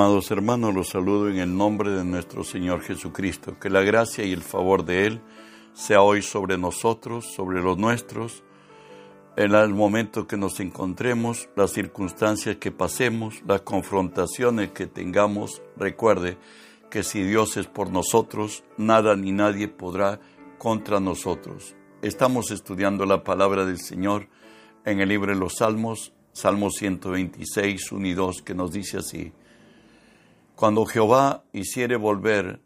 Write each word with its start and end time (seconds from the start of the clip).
Amados 0.00 0.30
hermanos, 0.30 0.76
los 0.76 0.90
saludo 0.90 1.28
en 1.28 1.38
el 1.38 1.56
nombre 1.56 1.90
de 1.90 2.04
nuestro 2.04 2.44
Señor 2.44 2.82
Jesucristo. 2.82 3.58
Que 3.58 3.68
la 3.68 3.80
gracia 3.80 4.24
y 4.24 4.30
el 4.30 4.42
favor 4.42 4.84
de 4.84 5.06
Él 5.06 5.20
sea 5.72 6.02
hoy 6.02 6.22
sobre 6.22 6.56
nosotros, 6.56 7.32
sobre 7.34 7.60
los 7.60 7.78
nuestros, 7.78 8.44
en 9.36 9.56
el 9.56 9.74
momento 9.74 10.28
que 10.28 10.36
nos 10.36 10.60
encontremos, 10.60 11.48
las 11.56 11.72
circunstancias 11.72 12.58
que 12.58 12.70
pasemos, 12.70 13.42
las 13.44 13.62
confrontaciones 13.62 14.70
que 14.70 14.86
tengamos. 14.86 15.62
Recuerde 15.76 16.38
que 16.92 17.02
si 17.02 17.24
Dios 17.24 17.56
es 17.56 17.66
por 17.66 17.90
nosotros, 17.90 18.62
nada 18.76 19.16
ni 19.16 19.32
nadie 19.32 19.66
podrá 19.66 20.20
contra 20.58 21.00
nosotros. 21.00 21.74
Estamos 22.02 22.52
estudiando 22.52 23.04
la 23.04 23.24
palabra 23.24 23.64
del 23.64 23.80
Señor 23.80 24.28
en 24.84 25.00
el 25.00 25.08
libro 25.08 25.32
de 25.32 25.40
los 25.40 25.56
Salmos, 25.56 26.12
Salmo 26.32 26.70
126, 26.70 27.90
1 27.90 28.06
y 28.06 28.14
2, 28.14 28.42
que 28.42 28.54
nos 28.54 28.70
dice 28.70 28.98
así. 28.98 29.32
Cuando 30.58 30.86
Jehová 30.86 31.44
hiciere 31.52 31.94
volver 31.94 32.60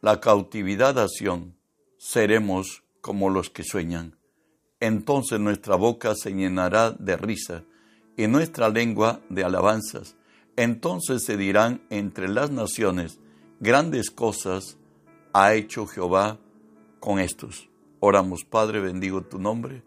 la 0.00 0.20
cautividad 0.20 0.96
a 1.00 1.08
Sión, 1.08 1.56
seremos 1.98 2.84
como 3.00 3.28
los 3.28 3.50
que 3.50 3.64
sueñan. 3.64 4.16
Entonces 4.78 5.40
nuestra 5.40 5.74
boca 5.74 6.14
se 6.14 6.30
llenará 6.30 6.92
de 6.92 7.16
risa 7.16 7.64
y 8.16 8.28
nuestra 8.28 8.68
lengua 8.68 9.20
de 9.30 9.42
alabanzas. 9.42 10.14
Entonces 10.54 11.24
se 11.24 11.36
dirán 11.36 11.82
entre 11.90 12.28
las 12.28 12.52
naciones, 12.52 13.18
grandes 13.58 14.12
cosas 14.12 14.78
ha 15.32 15.54
hecho 15.54 15.88
Jehová 15.88 16.38
con 17.00 17.18
estos. 17.18 17.68
Oramos, 17.98 18.44
Padre, 18.44 18.78
bendigo 18.78 19.22
tu 19.22 19.40
nombre. 19.40 19.82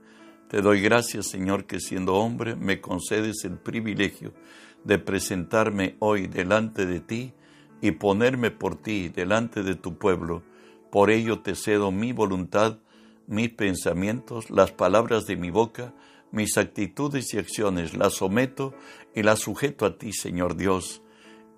Te 0.49 0.61
doy 0.61 0.81
gracias, 0.81 1.27
Señor, 1.27 1.63
que 1.65 1.79
siendo 1.79 2.15
hombre 2.15 2.57
me 2.57 2.81
concedes 2.81 3.45
el 3.45 3.57
privilegio 3.57 4.33
de 4.87 4.99
presentarme 4.99 5.97
hoy 5.99 6.27
delante 6.27 6.85
de 6.85 7.01
ti 7.01 7.33
y 7.81 7.91
ponerme 7.91 8.51
por 8.51 8.77
ti 8.81 9.09
delante 9.09 9.61
de 9.61 9.75
tu 9.75 9.97
pueblo. 9.97 10.43
Por 10.89 11.11
ello 11.11 11.41
te 11.41 11.55
cedo 11.55 11.91
mi 11.91 12.13
voluntad, 12.13 12.79
mis 13.27 13.49
pensamientos, 13.49 14.49
las 14.49 14.71
palabras 14.71 15.25
de 15.25 15.35
mi 15.35 15.51
boca, 15.51 15.93
mis 16.31 16.57
actitudes 16.57 17.33
y 17.33 17.37
acciones, 17.37 17.97
las 17.97 18.13
someto 18.13 18.73
y 19.13 19.23
las 19.23 19.39
sujeto 19.39 19.85
a 19.85 19.97
ti, 19.97 20.13
Señor 20.13 20.55
Dios. 20.55 21.01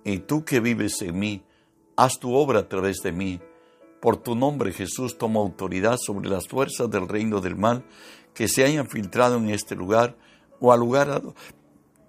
Y 0.04 0.18
tú 0.18 0.44
que 0.44 0.58
vives 0.58 1.00
en 1.00 1.16
mí, 1.16 1.44
haz 1.96 2.18
tu 2.18 2.34
obra 2.34 2.58
a 2.60 2.68
través 2.68 2.98
de 3.04 3.12
mí. 3.12 3.40
Por 4.00 4.16
tu 4.16 4.34
nombre, 4.34 4.72
Jesús, 4.72 5.18
toma 5.18 5.38
autoridad 5.38 5.98
sobre 5.98 6.28
las 6.28 6.48
fuerzas 6.48 6.90
del 6.90 7.06
reino 7.06 7.40
del 7.40 7.54
mal 7.54 7.84
que 8.34 8.48
se 8.48 8.64
hayan 8.64 8.88
filtrado 8.88 9.36
en 9.36 9.50
este 9.50 9.76
lugar 9.76 10.16
o 10.58 10.72
al 10.72 10.80
lugar 10.80 11.22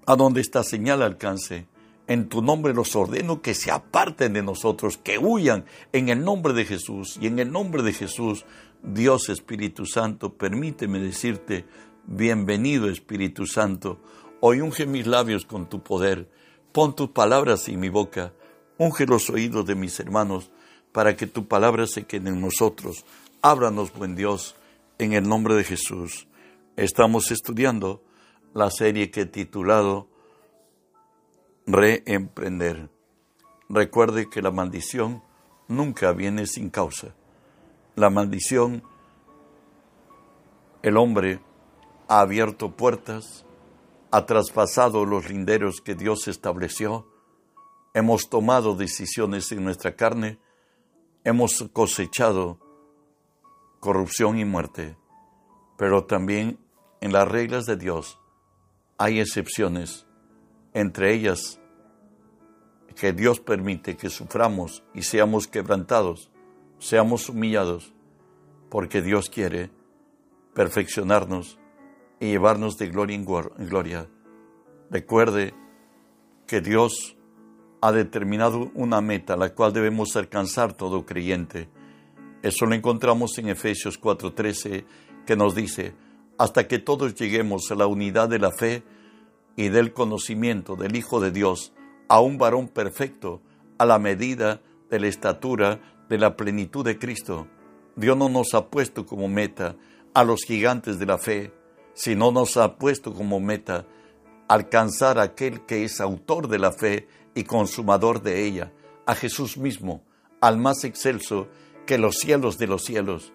a, 0.06 0.16
donde 0.16 0.42
esta 0.42 0.64
señal 0.64 1.02
alcance. 1.02 1.68
En 2.08 2.28
tu 2.28 2.42
nombre 2.42 2.74
los 2.74 2.96
ordeno 2.96 3.42
que 3.42 3.54
se 3.54 3.72
aparten 3.72 4.34
de 4.34 4.44
nosotros, 4.44 4.98
que 4.98 5.18
huyan 5.18 5.66
en 5.94 6.10
el 6.10 6.24
nombre 6.24 6.54
de 6.54 6.66
Jesús. 6.66 7.18
Y 7.22 7.28
en 7.28 7.40
el 7.40 7.52
nombre 7.52 7.84
de 7.84 7.94
Jesús, 7.94 8.46
Dios 8.84 9.30
Espíritu 9.30 9.86
Santo, 9.86 10.34
permíteme 10.34 11.00
decirte, 11.00 11.66
bienvenido 12.06 12.90
Espíritu 12.90 13.46
Santo. 13.46 14.00
Hoy 14.40 14.62
unge 14.62 14.86
mis 14.86 15.08
labios 15.08 15.46
con 15.46 15.70
tu 15.70 15.82
poder. 15.82 16.30
Pon 16.72 16.96
tus 16.96 17.10
palabras 17.10 17.68
en 17.70 17.80
mi 17.80 17.90
boca. 17.90 18.34
Unge 18.78 19.06
los 19.06 19.30
oídos 19.30 19.66
de 19.66 19.76
mis 19.76 20.00
hermanos 20.00 20.52
para 20.92 21.16
que 21.16 21.28
tu 21.28 21.48
palabra 21.48 21.88
se 21.88 22.04
quede 22.04 22.30
en 22.30 22.42
nosotros. 22.42 23.06
Ábranos, 23.42 23.94
buen 23.94 24.16
Dios, 24.16 24.56
en 24.98 25.14
el 25.14 25.28
nombre 25.28 25.56
de 25.56 25.64
Jesús. 25.64 26.28
Estamos 26.76 27.32
estudiando 27.32 28.04
la 28.54 28.70
serie 28.70 29.12
que 29.12 29.22
he 29.22 29.26
titulado 29.26 30.08
reemprender. 31.66 32.90
Recuerde 33.70 34.30
que 34.30 34.42
la 34.42 34.52
maldición 34.52 35.24
nunca 35.68 36.12
viene 36.12 36.46
sin 36.46 36.70
causa. 36.70 37.16
La 37.96 38.10
maldición, 38.10 38.84
el 40.82 40.98
hombre 40.98 41.40
ha 42.08 42.22
abierto 42.22 42.76
puertas, 42.76 43.46
ha 44.12 44.26
traspasado 44.26 45.06
los 45.06 45.30
linderos 45.30 45.80
que 45.80 45.96
Dios 45.96 46.28
estableció, 46.28 47.08
hemos 47.94 48.30
tomado 48.30 48.76
decisiones 48.76 49.52
en 49.52 49.64
nuestra 49.64 49.96
carne, 49.96 50.40
hemos 51.24 51.70
cosechado 51.72 52.60
corrupción 53.80 54.38
y 54.38 54.46
muerte, 54.46 54.98
pero 55.78 56.06
también 56.06 56.60
en 57.00 57.14
las 57.14 57.28
reglas 57.28 57.66
de 57.66 57.78
Dios 57.78 58.21
hay 59.02 59.20
excepciones 59.20 60.06
entre 60.76 61.12
ellas 61.12 61.60
que 62.96 63.14
Dios 63.14 63.40
permite 63.40 63.98
que 63.98 64.12
suframos 64.12 64.84
y 64.94 65.02
seamos 65.02 65.48
quebrantados, 65.48 66.30
seamos 66.78 67.28
humillados, 67.28 67.96
porque 68.70 69.02
Dios 69.02 69.28
quiere 69.28 69.72
perfeccionarnos 70.54 71.58
y 72.20 72.28
llevarnos 72.28 72.78
de 72.78 72.90
gloria 72.90 73.16
en 73.16 73.26
gloria. 73.26 74.08
Recuerde 74.92 75.56
que 76.46 76.62
Dios 76.62 77.18
ha 77.82 77.92
determinado 77.92 78.70
una 78.76 79.02
meta, 79.02 79.36
la 79.36 79.56
cual 79.56 79.74
debemos 79.74 80.16
alcanzar 80.16 80.74
todo 80.74 81.08
creyente. 81.08 81.70
Eso 82.44 82.68
lo 82.68 82.76
encontramos 82.76 83.36
en 83.40 83.50
Efesios 83.50 84.00
4:13, 84.00 84.86
que 85.26 85.36
nos 85.36 85.56
dice, 85.56 85.96
hasta 86.42 86.68
que 86.68 86.80
todos 86.80 87.14
lleguemos 87.14 87.70
a 87.70 87.76
la 87.76 87.86
unidad 87.86 88.28
de 88.28 88.40
la 88.40 88.50
fe, 88.50 88.82
y 89.56 89.70
del 89.70 89.94
conocimiento 89.94 90.76
del 90.76 90.96
Hijo 90.96 91.20
de 91.20 91.30
Dios 91.30 91.72
a 92.08 92.20
un 92.20 92.40
varón 92.40 92.68
perfecto 92.68 93.44
a 93.78 93.86
la 93.86 94.00
medida 94.00 94.60
de 94.90 95.00
la 95.00 95.08
estatura 95.08 95.80
de 96.10 96.18
la 96.18 96.36
plenitud 96.36 96.84
de 96.84 96.98
Cristo. 96.98 97.48
Dios 97.96 98.18
no 98.18 98.28
nos 98.28 98.56
ha 98.56 98.72
puesto 98.72 99.06
como 99.06 99.28
meta 99.28 99.76
a 100.16 100.24
los 100.24 100.42
gigantes 100.42 100.98
de 100.98 101.06
la 101.06 101.20
fe, 101.20 101.54
sino 101.94 102.32
nos 102.32 102.58
ha 102.58 102.76
puesto 102.80 103.14
como 103.14 103.40
meta 103.40 103.86
alcanzar 104.48 105.20
a 105.20 105.24
aquel 105.24 105.68
que 105.68 105.84
es 105.84 106.02
autor 106.02 106.48
de 106.48 106.58
la 106.58 106.72
fe 106.72 107.08
y 107.36 107.44
consumador 107.44 108.24
de 108.24 108.48
ella, 108.48 108.74
a 109.06 109.14
Jesús 109.14 109.58
mismo, 109.58 110.02
al 110.40 110.58
más 110.58 110.86
excelso 110.86 111.50
que 111.86 112.00
los 112.00 112.16
cielos 112.16 112.58
de 112.58 112.66
los 112.66 112.82
cielos. 112.82 113.32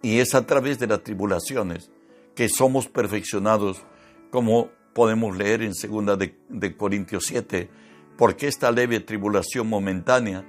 Y 0.00 0.20
es 0.20 0.34
a 0.34 0.46
través 0.46 0.78
de 0.78 0.86
las 0.86 1.02
tribulaciones 1.02 1.90
que 2.36 2.48
somos 2.48 2.86
perfeccionados 2.86 3.82
como 4.30 4.70
podemos 4.94 5.36
leer 5.36 5.62
en 5.62 5.72
2 5.72 6.18
de, 6.48 6.76
Corintios 6.76 7.24
7, 7.26 7.68
porque 8.16 8.46
esta 8.46 8.70
leve 8.70 9.00
tribulación 9.00 9.68
momentánea 9.68 10.46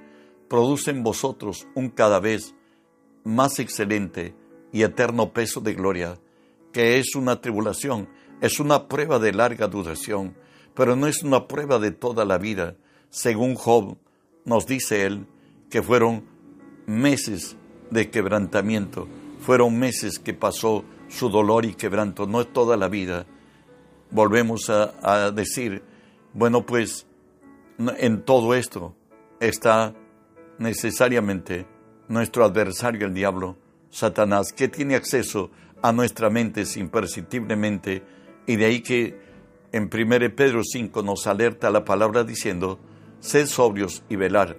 produce 0.48 0.90
en 0.90 1.02
vosotros 1.02 1.66
un 1.74 1.88
cada 1.88 2.20
vez 2.20 2.54
más 3.24 3.58
excelente 3.58 4.34
y 4.70 4.82
eterno 4.82 5.32
peso 5.32 5.60
de 5.60 5.74
gloria, 5.74 6.18
que 6.72 6.98
es 6.98 7.14
una 7.14 7.40
tribulación, 7.40 8.08
es 8.40 8.60
una 8.60 8.86
prueba 8.86 9.18
de 9.18 9.32
larga 9.32 9.66
duración, 9.66 10.36
pero 10.74 10.94
no 10.94 11.06
es 11.06 11.22
una 11.22 11.48
prueba 11.48 11.78
de 11.78 11.90
toda 11.90 12.24
la 12.24 12.38
vida. 12.38 12.76
Según 13.10 13.54
Job, 13.54 13.96
nos 14.44 14.66
dice 14.66 15.06
él 15.06 15.26
que 15.70 15.82
fueron 15.82 16.24
meses 16.86 17.56
de 17.90 18.10
quebrantamiento, 18.10 19.08
fueron 19.40 19.78
meses 19.78 20.18
que 20.18 20.34
pasó 20.34 20.84
su 21.08 21.28
dolor 21.28 21.64
y 21.64 21.74
quebranto, 21.74 22.26
no 22.26 22.40
es 22.40 22.52
toda 22.52 22.76
la 22.76 22.88
vida. 22.88 23.26
Volvemos 24.10 24.70
a, 24.70 25.30
decir, 25.32 25.82
bueno, 26.32 26.64
pues 26.64 27.06
en 27.98 28.22
todo 28.22 28.54
esto 28.54 28.94
está 29.40 29.94
necesariamente 30.58 31.66
nuestro 32.08 32.44
adversario, 32.44 33.06
el 33.06 33.14
diablo, 33.14 33.56
Satanás, 33.90 34.52
que 34.52 34.68
tiene 34.68 34.94
acceso 34.94 35.50
a 35.82 35.92
nuestra 35.92 36.30
mente 36.30 36.64
imperceptiblemente, 36.76 38.02
y 38.46 38.56
de 38.56 38.64
ahí 38.64 38.80
que 38.80 39.20
en 39.72 39.90
1 39.92 40.34
Pedro 40.34 40.62
5 40.64 41.02
nos 41.02 41.26
alerta 41.26 41.70
la 41.70 41.84
palabra 41.84 42.24
diciendo, 42.24 42.78
sed 43.20 43.46
sobrios 43.46 44.02
y 44.08 44.16
velar, 44.16 44.56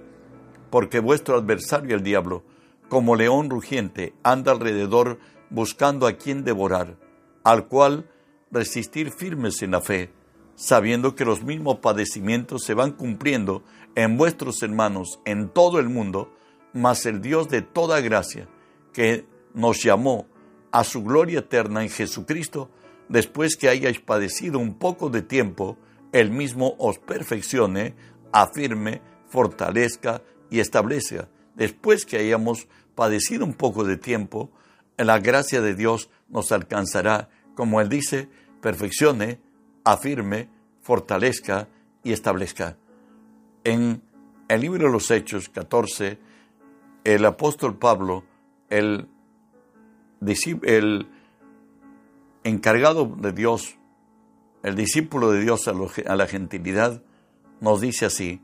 porque 0.69 0.99
vuestro 0.99 1.35
adversario, 1.35 1.95
el 1.95 2.03
diablo, 2.03 2.43
como 2.87 3.15
león 3.15 3.49
rugiente, 3.49 4.13
anda 4.23 4.51
alrededor 4.51 5.19
buscando 5.49 6.07
a 6.07 6.13
quien 6.13 6.43
devorar, 6.43 6.97
al 7.43 7.67
cual 7.67 8.09
resistir 8.51 9.11
firmes 9.11 9.61
en 9.61 9.71
la 9.71 9.81
fe, 9.81 10.11
sabiendo 10.55 11.15
que 11.15 11.25
los 11.25 11.43
mismos 11.43 11.79
padecimientos 11.79 12.63
se 12.63 12.73
van 12.73 12.91
cumpliendo 12.91 13.63
en 13.95 14.17
vuestros 14.17 14.61
hermanos 14.61 15.19
en 15.25 15.49
todo 15.49 15.79
el 15.79 15.89
mundo, 15.89 16.33
mas 16.73 17.05
el 17.05 17.21
Dios 17.21 17.47
de 17.49 17.61
toda 17.61 18.01
gracia, 18.01 18.47
que 18.93 19.25
nos 19.53 19.81
llamó 19.81 20.27
a 20.71 20.83
su 20.83 21.03
gloria 21.03 21.39
eterna 21.39 21.83
en 21.83 21.89
Jesucristo, 21.89 22.69
después 23.07 23.55
que 23.55 23.69
hayáis 23.69 23.99
padecido 23.99 24.59
un 24.59 24.75
poco 24.75 25.09
de 25.09 25.21
tiempo, 25.21 25.77
Él 26.11 26.31
mismo 26.31 26.75
os 26.77 26.99
perfeccione, 26.99 27.95
afirme, 28.31 29.01
fortalezca 29.27 30.21
y 30.49 30.59
establezca. 30.59 31.29
Después 31.55 32.05
que 32.05 32.17
hayamos 32.17 32.67
padecido 32.95 33.45
un 33.45 33.53
poco 33.53 33.83
de 33.83 33.97
tiempo, 33.97 34.51
la 35.07 35.19
gracia 35.19 35.61
de 35.61 35.75
Dios 35.75 36.09
nos 36.27 36.51
alcanzará 36.51 37.29
como 37.59 37.81
Él 37.81 37.89
dice, 37.89 38.29
perfeccione, 38.61 39.41
afirme, 39.83 40.49
fortalezca 40.81 41.67
y 42.03 42.13
establezca. 42.13 42.77
En 43.65 44.01
el 44.47 44.61
libro 44.61 44.87
de 44.87 44.93
los 44.93 45.11
Hechos 45.11 45.49
14, 45.49 46.19
el 47.03 47.25
apóstol 47.25 47.77
Pablo, 47.77 48.23
el, 48.69 49.09
encargado 52.45 53.13
de 53.17 53.31
Dios, 53.33 53.77
el 54.63 54.75
discípulo 54.75 55.31
de 55.31 55.41
Dios 55.41 55.67
a, 55.67 56.15
la 56.15 56.27
gentilidad, 56.27 57.03
nos 57.59 57.81
dice 57.81 58.05
así, 58.05 58.41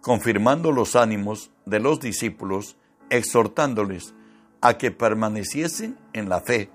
confirmando 0.00 0.72
los 0.72 0.96
ánimos 0.96 1.52
de 1.64 1.78
los 1.78 2.00
discípulos, 2.00 2.76
exhortándoles 3.08 4.14
a 4.60 4.78
que 4.78 4.90
permaneciesen 4.90 5.98
en 6.12 6.28
la 6.28 6.40
fe 6.40 6.70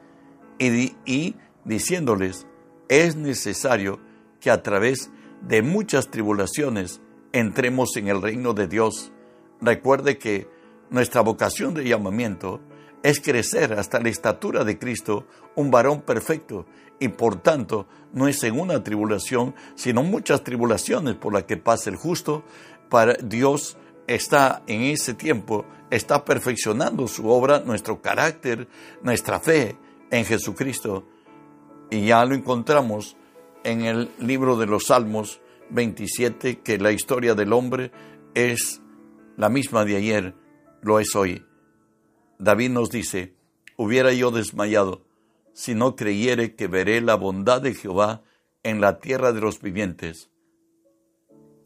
y, 0.60 1.36
diciéndoles, 1.66 2.48
es 2.90 3.16
necesario 3.16 4.00
que 4.40 4.52
a 4.52 4.62
través 4.62 5.10
de 5.42 5.62
muchas 5.62 6.10
tribulaciones 6.10 7.02
entremos 7.32 7.96
en 7.98 8.08
el 8.08 8.22
reino 8.22 8.54
de 8.54 8.68
Dios. 8.68 9.12
Recuerde 9.62 10.18
que 10.18 10.48
nuestra 10.90 11.22
vocación 11.22 11.74
de 11.74 11.86
llamamiento 11.86 12.62
es 13.02 13.20
crecer 13.20 13.74
hasta 13.74 14.00
la 14.00 14.10
estatura 14.10 14.64
de 14.64 14.80
Cristo, 14.80 15.28
un 15.56 15.72
varón 15.72 16.02
perfecto, 16.02 16.66
y 17.00 17.10
por 17.10 17.42
tanto 17.42 17.88
no 18.14 18.28
es 18.28 18.42
en 18.44 18.58
una 18.58 18.82
tribulación, 18.84 19.56
sino 19.76 20.04
muchas 20.04 20.44
tribulaciones 20.44 21.16
por 21.16 21.34
las 21.34 21.44
que 21.44 21.58
pasa 21.58 21.90
el 21.90 21.98
justo, 21.98 22.44
para 22.90 23.16
Dios 23.16 23.78
está 24.08 24.64
en 24.68 24.82
ese 24.82 25.14
tiempo, 25.14 25.66
está 25.90 26.26
perfeccionando 26.26 27.08
su 27.08 27.28
obra, 27.30 27.60
nuestro 27.60 28.02
carácter, 28.02 28.68
nuestra 29.02 29.40
fe 29.40 29.78
en 30.12 30.26
Jesucristo. 30.26 31.08
Y 31.90 32.08
ya 32.08 32.26
lo 32.26 32.36
encontramos 32.36 33.18
en 33.64 33.82
el 33.82 34.10
libro 34.20 34.58
de 34.58 34.66
los 34.66 34.86
Salmos 34.86 35.42
27, 35.70 36.60
que 36.60 36.78
la 36.78 36.92
historia 36.92 37.36
del 37.36 37.54
hombre 37.54 37.92
es 38.34 38.82
la 39.38 39.50
misma 39.50 39.86
de 39.86 39.96
ayer, 39.96 40.36
lo 40.82 41.00
es 41.00 41.16
hoy. 41.16 41.46
David 42.40 42.72
nos 42.72 42.90
dice, 42.90 43.36
hubiera 43.78 44.12
yo 44.14 44.32
desmayado 44.32 45.06
si 45.54 45.76
no 45.76 45.96
creyere 45.96 46.56
que 46.56 46.68
veré 46.68 47.00
la 47.02 47.16
bondad 47.16 47.62
de 47.62 47.76
Jehová 47.76 48.24
en 48.64 48.82
la 48.82 49.00
tierra 49.00 49.32
de 49.32 49.42
los 49.42 49.62
vivientes. 49.62 50.30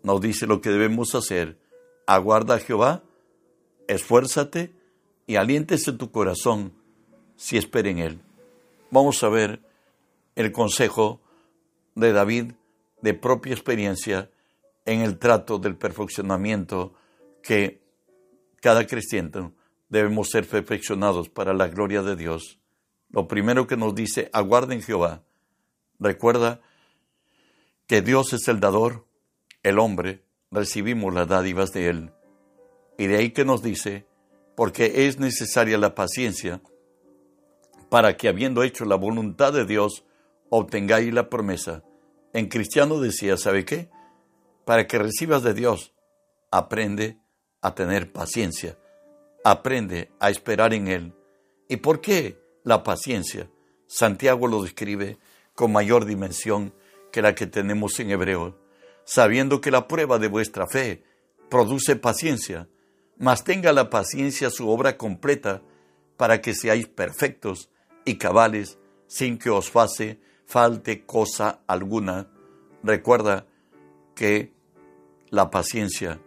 Nos 0.04 0.22
dice 0.22 0.46
lo 0.46 0.62
que 0.62 0.70
debemos 0.70 1.16
hacer. 1.16 1.60
Aguarda 2.08 2.56
a 2.56 2.60
Jehová, 2.60 3.04
esfuérzate 3.88 4.74
y 5.28 5.36
aliéntese 5.36 5.92
tu 5.92 6.10
corazón 6.10 6.74
si 7.36 7.58
espera 7.58 7.90
en 7.90 8.00
él. 8.00 8.22
Vamos 8.90 9.22
a 9.24 9.30
ver 9.30 9.62
el 10.36 10.52
consejo 10.52 11.20
de 11.96 12.14
David 12.14 12.54
de 13.02 13.14
propia 13.14 13.54
experiencia 13.54 14.32
en 14.86 15.02
el 15.02 15.20
trato 15.20 15.60
del 15.60 15.76
perfeccionamiento 15.76 16.94
que 17.44 17.82
cada 18.62 18.88
cristiano 18.88 19.54
debemos 19.90 20.30
ser 20.30 20.48
perfeccionados 20.48 21.30
para 21.30 21.54
la 21.54 21.68
gloria 21.68 22.02
de 22.04 22.16
Dios. 22.16 22.60
Lo 23.10 23.28
primero 23.28 23.68
que 23.68 23.78
nos 23.78 23.96
dice, 23.96 24.30
aguarden 24.34 24.82
Jehová. 24.82 25.24
Recuerda 26.00 26.62
que 27.86 28.02
Dios 28.02 28.34
es 28.34 28.48
el 28.48 28.60
dador, 28.60 29.06
el 29.64 29.80
hombre, 29.80 30.24
recibimos 30.52 31.14
las 31.14 31.28
dádivas 31.28 31.72
de 31.72 31.88
Él. 31.88 32.12
Y 32.98 33.08
de 33.08 33.18
ahí 33.18 33.32
que 33.32 33.46
nos 33.46 33.62
dice, 33.62 34.08
porque 34.56 35.08
es 35.08 35.20
necesaria 35.20 35.78
la 35.78 35.96
paciencia 35.96 36.62
para 37.90 38.18
que 38.18 38.28
habiendo 38.28 38.64
hecho 38.64 38.86
la 38.86 38.96
voluntad 38.96 39.54
de 39.54 39.66
Dios, 39.66 40.04
obtengáis 40.50 41.14
la 41.14 41.30
promesa. 41.30 41.84
En 42.34 42.48
cristiano 42.48 43.00
decía, 43.00 43.38
¿sabe 43.38 43.66
qué? 43.66 43.90
Para 44.66 44.88
que 44.88 44.98
recibas 44.98 45.44
de 45.44 45.54
Dios, 45.54 45.94
aprende 46.52 47.20
a 47.62 47.76
tener 47.76 48.12
paciencia, 48.12 48.78
aprende 49.44 50.12
a 50.20 50.30
esperar 50.30 50.74
en 50.74 50.88
Él. 50.88 51.14
¿Y 51.70 51.78
por 51.78 52.02
qué 52.02 52.40
la 52.64 52.84
paciencia? 52.84 53.50
Santiago 53.88 54.48
lo 54.48 54.62
describe 54.62 55.18
con 55.56 55.72
mayor 55.72 56.06
dimensión 56.06 56.74
que 57.12 57.22
la 57.22 57.36
que 57.36 57.48
tenemos 57.48 58.00
en 58.00 58.12
hebreo, 58.12 58.58
sabiendo 59.08 59.62
que 59.62 59.72
la 59.72 59.88
prueba 59.88 60.20
de 60.20 60.28
vuestra 60.28 60.68
fe 60.68 61.02
produce 61.50 61.96
paciencia, 61.96 62.68
mas 63.18 63.46
tenga 63.46 63.72
la 63.72 63.90
paciencia 63.90 64.50
su 64.50 64.70
obra 64.70 64.98
completa 64.98 65.62
para 66.18 66.42
que 66.42 66.54
seáis 66.54 66.90
perfectos 66.90 67.70
y 68.04 68.18
cabales 68.18 68.78
sin 69.08 69.38
que 69.38 69.50
os 69.50 69.72
face 69.72 70.20
falte 70.46 71.06
cosa 71.06 71.62
alguna. 71.68 72.28
Recuerda 72.84 73.48
que 74.14 74.52
la 75.30 75.50
paciencia 75.52 76.20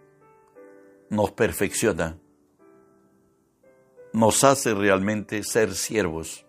nos 1.11 1.32
perfecciona, 1.32 2.19
nos 4.15 4.43
hace 4.43 4.73
realmente 4.73 5.43
ser 5.43 5.75
siervos 5.75 6.47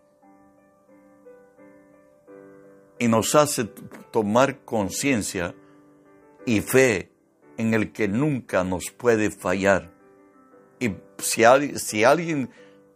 y 2.99 3.09
nos 3.09 3.35
hace 3.35 3.65
tomar 4.11 4.63
conciencia 4.63 5.55
y 6.45 6.61
fe 6.61 7.11
en 7.57 7.73
el 7.73 7.91
que 7.91 8.07
nunca 8.07 8.63
nos 8.63 8.91
puede 8.91 9.31
fallar. 9.31 9.91
Y 10.79 10.95
si, 11.19 11.43
si 11.77 12.03
alguien 12.03 12.49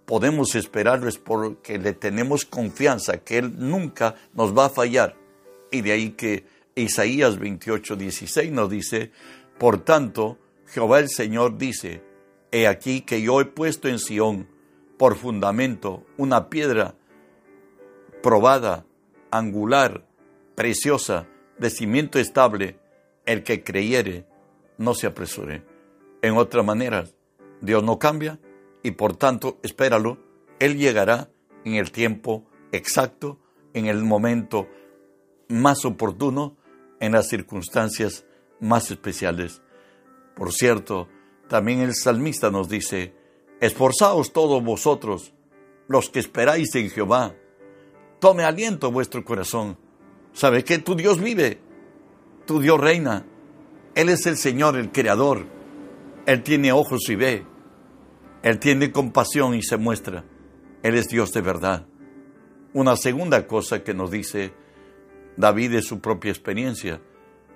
podemos 0.06 0.56
esperarlo 0.56 1.08
es 1.08 1.18
porque 1.18 1.78
le 1.78 1.94
tenemos 1.94 2.46
confianza 2.46 3.18
que 3.18 3.38
Él 3.38 3.54
nunca 3.58 4.16
nos 4.34 4.58
va 4.58 4.66
a 4.66 4.70
fallar. 4.70 5.16
Y 5.72 5.82
de 5.82 5.92
ahí 5.92 6.12
que 6.12 6.46
Isaías 6.76 7.40
28, 7.40 7.96
16 7.96 8.52
nos 8.52 8.70
dice, 8.70 9.12
por 9.58 9.84
tanto, 9.84 10.38
Jehová 10.68 11.00
el 11.00 11.10
Señor 11.10 11.58
dice, 11.58 12.04
he 12.52 12.68
aquí 12.68 13.02
que 13.02 13.22
yo 13.22 13.42
he 13.42 13.46
puesto 13.46 13.88
en 13.88 14.00
Sión 14.00 14.48
por 14.98 15.16
fundamento 15.16 16.06
una 16.18 16.50
piedra 16.50 16.96
probada, 18.22 18.86
angular, 19.32 20.06
preciosa, 20.56 21.28
de 21.58 21.70
cimiento 21.70 22.20
estable, 22.20 22.78
el 23.26 23.44
que 23.44 23.64
creyere, 23.64 24.26
no 24.78 24.94
se 24.94 25.08
apresure. 25.08 25.64
En 26.22 26.38
otra 26.38 26.64
manera, 26.64 27.06
Dios 27.62 27.84
no 27.84 28.00
cambia, 28.00 28.40
y 28.84 28.92
por 28.92 29.16
tanto 29.16 29.60
espéralo, 29.64 30.18
Él 30.60 30.78
llegará 30.78 31.30
en 31.64 31.74
el 31.76 31.92
tiempo 31.92 32.46
exacto, 32.72 33.40
en 33.74 33.88
el 33.88 34.04
momento 34.04 34.68
más 35.48 35.86
oportuno, 35.86 36.56
en 37.00 37.12
las 37.12 37.28
circunstancias 37.28 38.26
más 38.60 38.92
especiales. 38.92 39.62
Por 40.36 40.52
cierto, 40.52 41.08
también 41.48 41.82
el 41.82 41.96
salmista 41.96 42.52
nos 42.52 42.70
dice, 42.70 43.14
esforzaos 43.60 44.34
todos 44.34 44.64
vosotros, 44.64 45.34
los 45.88 46.10
que 46.10 46.20
esperáis 46.20 46.74
en 46.76 46.90
Jehová, 46.90 47.36
tome 48.20 48.44
aliento 48.44 48.92
vuestro 48.92 49.24
corazón. 49.24 49.78
¿Sabe 50.34 50.64
que 50.64 50.80
tu 50.80 50.96
Dios 50.96 51.22
vive? 51.22 51.60
Tu 52.46 52.60
Dios 52.60 52.80
reina. 52.80 53.26
Él 53.96 54.10
es 54.10 54.26
el 54.26 54.38
Señor, 54.38 54.78
el 54.78 54.92
Creador. 54.92 55.46
Él 56.26 56.44
tiene 56.44 56.72
ojos 56.72 57.10
y 57.10 57.16
ve. 57.16 57.46
Él 58.44 58.60
tiene 58.60 58.92
compasión 58.92 59.56
y 59.56 59.64
se 59.64 59.78
muestra. 59.78 60.24
Él 60.84 60.96
es 60.96 61.08
Dios 61.08 61.32
de 61.32 61.42
verdad. 61.42 61.88
Una 62.74 62.96
segunda 62.98 63.48
cosa 63.48 63.84
que 63.84 63.94
nos 63.94 64.12
dice 64.12 64.54
David 65.38 65.72
de 65.72 65.82
su 65.82 66.00
propia 66.00 66.32
experiencia. 66.32 67.02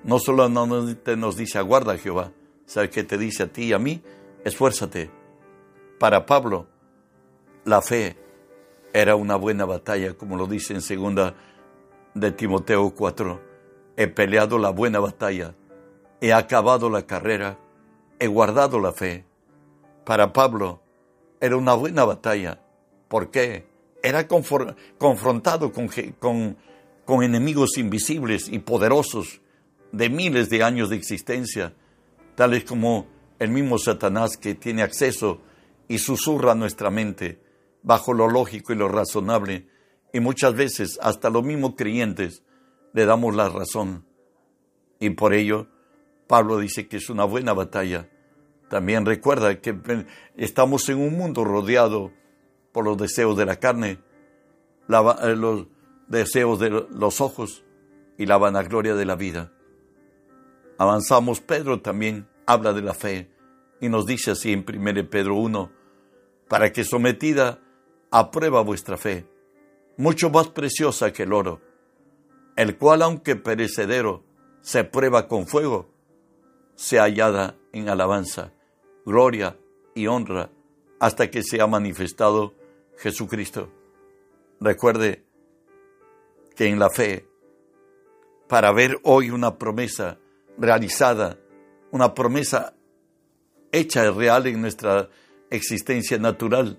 No 0.04 0.18
solo 0.18 0.48
nos 0.50 1.38
dice 1.38 1.58
aguarda 1.58 1.98
Jehová, 1.98 2.32
¿sabe 2.66 2.90
qué 2.90 3.04
te 3.04 3.18
dice 3.18 3.44
a 3.44 3.48
ti 3.48 3.66
y 3.66 3.74
a 3.74 3.80
mí? 3.80 4.02
Esfuérzate. 4.46 5.12
Para 6.00 6.26
Pablo, 6.26 6.68
la 7.66 7.82
fe 7.82 8.18
era 8.94 9.16
una 9.16 9.36
buena 9.36 9.66
batalla, 9.66 10.14
como 10.14 10.38
lo 10.38 10.48
dice 10.48 10.74
en 10.74 10.82
segunda 10.82 11.36
de 12.14 12.32
Timoteo 12.32 12.90
4. 12.96 13.49
He 14.00 14.08
peleado 14.08 14.58
la 14.58 14.70
buena 14.70 15.00
batalla, 15.02 15.56
he 16.22 16.32
acabado 16.32 16.90
la 16.90 17.06
carrera, 17.06 17.60
he 18.18 18.28
guardado 18.28 18.80
la 18.80 18.94
fe 18.94 19.26
para 20.06 20.32
Pablo 20.32 20.82
era 21.42 21.58
una 21.58 21.74
buena 21.74 22.06
batalla. 22.06 22.62
¿Por 23.10 23.30
qué? 23.30 23.68
Era 24.02 24.26
confrontado 24.26 25.74
con, 25.74 25.90
con, 26.18 26.58
con 27.04 27.24
enemigos 27.24 27.78
invisibles 27.78 28.48
y 28.48 28.60
poderosos 28.60 29.42
de 29.92 30.10
miles 30.10 30.50
de 30.50 30.64
años 30.64 30.90
de 30.90 30.96
existencia, 30.96 31.74
tales 32.36 32.64
como 32.64 33.06
el 33.38 33.52
mismo 33.52 33.78
Satanás 33.78 34.38
que 34.38 34.56
tiene 34.56 34.82
acceso 34.82 35.42
y 35.90 35.98
susurra 35.98 36.56
nuestra 36.56 36.90
mente 36.90 37.44
bajo 37.84 38.14
lo 38.14 38.30
lógico 38.30 38.72
y 38.72 38.78
lo 38.78 38.88
razonable, 38.88 39.68
y 40.14 40.22
muchas 40.22 40.56
veces 40.56 40.98
hasta 41.02 41.30
los 41.30 41.44
mismos 41.44 41.74
creyentes 41.76 42.44
le 42.94 43.06
damos 43.06 43.36
la 43.36 43.50
razón. 43.50 44.06
Y 45.00 45.12
por 45.12 45.34
ello, 45.34 45.68
Pablo 46.28 46.58
dice 46.58 46.88
que 46.88 46.98
es 46.98 47.10
una 47.10 47.24
buena 47.24 47.54
batalla 47.54 48.10
también 48.70 49.06
recuerda 49.06 49.60
que 49.60 50.06
estamos 50.38 50.88
en 50.90 51.00
un 51.00 51.18
mundo 51.18 51.44
rodeado 51.44 52.14
por 52.72 52.86
los 52.86 52.98
deseos 52.98 53.36
de 53.36 53.46
la 53.46 53.56
carne, 53.58 54.00
eh, 54.88 55.36
los 55.36 55.66
deseos 56.08 56.60
de 56.60 56.70
los 56.70 57.20
ojos 57.20 57.66
y 58.18 58.28
la 58.28 58.38
vanagloria 58.38 58.94
de 58.94 59.06
la 59.06 59.16
vida. 59.16 59.52
Avanzamos, 60.78 61.42
Pedro 61.42 61.82
también 61.82 62.30
habla 62.46 62.72
de 62.72 62.82
la 62.82 62.94
fe 62.94 63.30
Y 63.82 63.90
nos 63.90 64.06
dice 64.06 64.32
así 64.32 64.54
en 64.54 64.66
1 64.68 65.10
Pedro 65.10 65.36
1, 65.36 65.72
para 66.48 66.72
que 66.72 66.84
sometida 66.84 67.60
a 68.12 68.32
prueba 68.32 68.62
vuestra 68.62 68.98
fe, 68.98 69.26
mucho 69.98 70.30
más 70.30 70.50
preciosa 70.50 71.12
que 71.12 71.24
el 71.24 71.34
oro, 71.34 71.62
el 72.60 72.78
cual 72.78 73.04
aunque 73.04 73.38
perecedero 73.38 74.26
se 74.60 74.84
prueba 74.84 75.30
con 75.30 75.48
fuego, 75.48 75.90
sea 76.76 77.04
hallada 77.04 77.56
en 77.72 77.88
alabanza, 77.88 78.52
gloria 79.06 79.58
y 79.96 80.08
honra 80.08 80.52
hasta 81.00 81.32
que 81.32 81.42
sea 81.42 81.68
manifestado 81.68 82.54
Jesucristo. 82.98 83.72
Recuerde 84.60 85.24
que 86.58 86.68
en 86.68 86.80
la 86.80 86.90
fe, 86.90 87.30
para 88.50 88.74
ver 88.74 89.00
hoy 89.04 89.30
una 89.30 89.58
promesa 89.58 90.20
realizada, 90.58 91.40
una 91.92 92.14
promesa 92.14 92.76
hecha 93.72 94.12
real 94.12 94.48
en 94.48 94.60
nuestra 94.60 95.08
existencia 95.50 96.18
natural, 96.18 96.78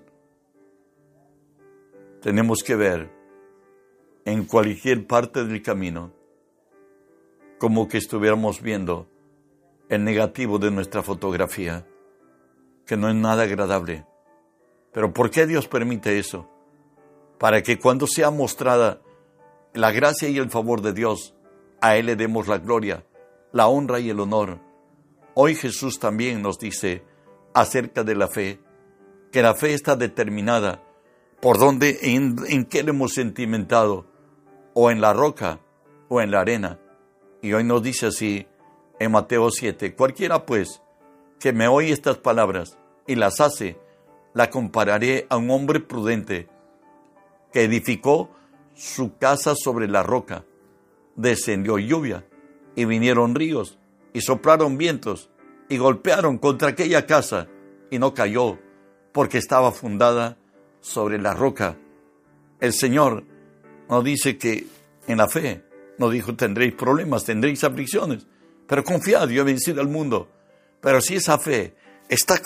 tenemos 2.21 2.61
que 2.61 2.75
ver 2.75 3.20
en 4.25 4.45
cualquier 4.45 5.07
parte 5.07 5.43
del 5.45 5.61
camino 5.61 6.13
como 7.61 7.87
que 7.87 7.99
estuviéramos 7.99 8.59
viendo 8.59 9.07
el 9.87 10.03
negativo 10.03 10.57
de 10.57 10.71
nuestra 10.71 11.03
fotografía, 11.03 11.85
que 12.87 12.97
no 12.97 13.07
es 13.07 13.13
nada 13.13 13.43
agradable. 13.43 14.03
Pero 14.91 15.13
¿por 15.13 15.29
qué 15.29 15.45
Dios 15.45 15.67
permite 15.67 16.17
eso? 16.17 16.49
Para 17.37 17.61
que 17.61 17.77
cuando 17.77 18.07
sea 18.07 18.31
mostrada 18.31 18.99
la 19.73 19.91
gracia 19.91 20.27
y 20.27 20.39
el 20.39 20.49
favor 20.49 20.81
de 20.81 20.93
Dios, 20.93 21.35
a 21.81 21.97
Él 21.97 22.07
le 22.07 22.15
demos 22.15 22.47
la 22.47 22.57
gloria, 22.57 23.05
la 23.51 23.67
honra 23.67 23.99
y 23.99 24.09
el 24.09 24.19
honor. 24.19 24.59
Hoy 25.35 25.53
Jesús 25.53 25.99
también 25.99 26.41
nos 26.41 26.57
dice 26.57 27.03
acerca 27.53 28.03
de 28.03 28.15
la 28.15 28.27
fe, 28.27 28.59
que 29.31 29.43
la 29.43 29.53
fe 29.53 29.75
está 29.75 29.95
determinada 29.95 30.83
por 31.41 31.59
dónde, 31.59 31.99
en, 32.01 32.37
en 32.47 32.65
qué 32.65 32.81
le 32.81 32.89
hemos 32.89 33.13
sentimentado, 33.13 34.10
o 34.73 34.91
en 34.91 35.01
la 35.01 35.13
roca 35.13 35.59
o 36.09 36.21
en 36.21 36.31
la 36.31 36.41
arena. 36.41 36.79
Y 37.41 37.53
hoy 37.53 37.63
nos 37.63 37.81
dice 37.81 38.07
así 38.07 38.47
en 38.99 39.11
Mateo 39.11 39.49
7, 39.49 39.95
cualquiera 39.95 40.45
pues 40.45 40.81
que 41.39 41.53
me 41.53 41.67
oye 41.67 41.91
estas 41.91 42.17
palabras 42.17 42.77
y 43.07 43.15
las 43.15 43.39
hace, 43.39 43.79
la 44.33 44.49
compararé 44.49 45.25
a 45.29 45.37
un 45.37 45.49
hombre 45.49 45.79
prudente 45.79 46.47
que 47.51 47.63
edificó 47.63 48.29
su 48.75 49.17
casa 49.17 49.55
sobre 49.55 49.87
la 49.87 50.03
roca. 50.03 50.45
Descendió 51.15 51.77
lluvia 51.79 52.25
y 52.75 52.85
vinieron 52.85 53.35
ríos 53.35 53.79
y 54.13 54.21
soplaron 54.21 54.77
vientos 54.77 55.29
y 55.69 55.77
golpearon 55.77 56.37
contra 56.37 56.69
aquella 56.69 57.05
casa 57.05 57.47
y 57.89 57.99
no 57.99 58.13
cayó 58.13 58.59
porque 59.11 59.37
estaba 59.37 59.71
fundada 59.71 60.37
sobre 60.79 61.19
la 61.19 61.33
roca. 61.33 61.77
El 62.59 62.73
Señor 62.73 63.25
nos 63.91 64.05
dice 64.05 64.37
que 64.37 64.65
en 65.05 65.17
la 65.17 65.27
fe, 65.27 65.65
nos 65.97 66.13
dijo 66.13 66.33
tendréis 66.33 66.73
problemas, 66.73 67.25
tendréis 67.25 67.61
aflicciones, 67.65 68.25
pero 68.65 68.85
confiad, 68.85 69.27
yo 69.27 69.41
he 69.41 69.45
vencido 69.45 69.81
al 69.81 69.89
mundo. 69.89 70.29
Pero 70.79 71.01
si 71.01 71.17
esa 71.17 71.37
fe 71.37 71.75
está, 72.07 72.41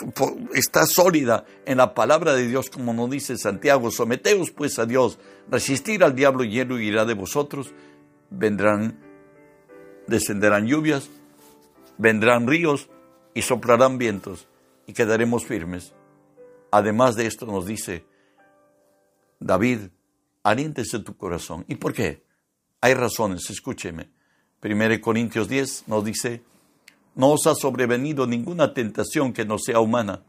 está 0.54 0.84
sólida 0.86 1.44
en 1.64 1.78
la 1.78 1.94
palabra 1.94 2.34
de 2.34 2.48
Dios, 2.48 2.68
como 2.68 2.92
nos 2.92 3.08
dice 3.10 3.38
Santiago, 3.38 3.92
someteos 3.92 4.50
pues 4.50 4.80
a 4.80 4.86
Dios, 4.86 5.20
resistir 5.48 6.02
al 6.02 6.16
diablo 6.16 6.42
y 6.42 6.58
él 6.58 6.72
huirá 6.72 7.04
de 7.04 7.14
vosotros, 7.14 7.72
vendrán, 8.28 8.98
descenderán 10.08 10.66
lluvias, 10.66 11.08
vendrán 11.96 12.48
ríos 12.48 12.90
y 13.34 13.42
soplarán 13.42 13.98
vientos 13.98 14.48
y 14.88 14.94
quedaremos 14.94 15.46
firmes. 15.46 15.94
Además 16.72 17.14
de 17.14 17.26
esto 17.26 17.46
nos 17.46 17.66
dice 17.66 18.04
David, 19.38 19.90
aliéntese 20.46 21.00
tu 21.00 21.16
corazón. 21.16 21.64
¿Y 21.66 21.74
por 21.74 21.92
qué? 21.92 22.22
Hay 22.80 22.94
razones, 22.94 23.50
escúcheme. 23.50 24.10
1 24.62 25.00
Corintios 25.00 25.48
10 25.48 25.88
nos 25.88 26.04
dice, 26.04 26.42
no 27.16 27.32
os 27.32 27.48
ha 27.48 27.54
sobrevenido 27.54 28.28
ninguna 28.28 28.72
tentación 28.72 29.32
que 29.32 29.44
no 29.44 29.58
sea 29.58 29.80
humana, 29.80 30.22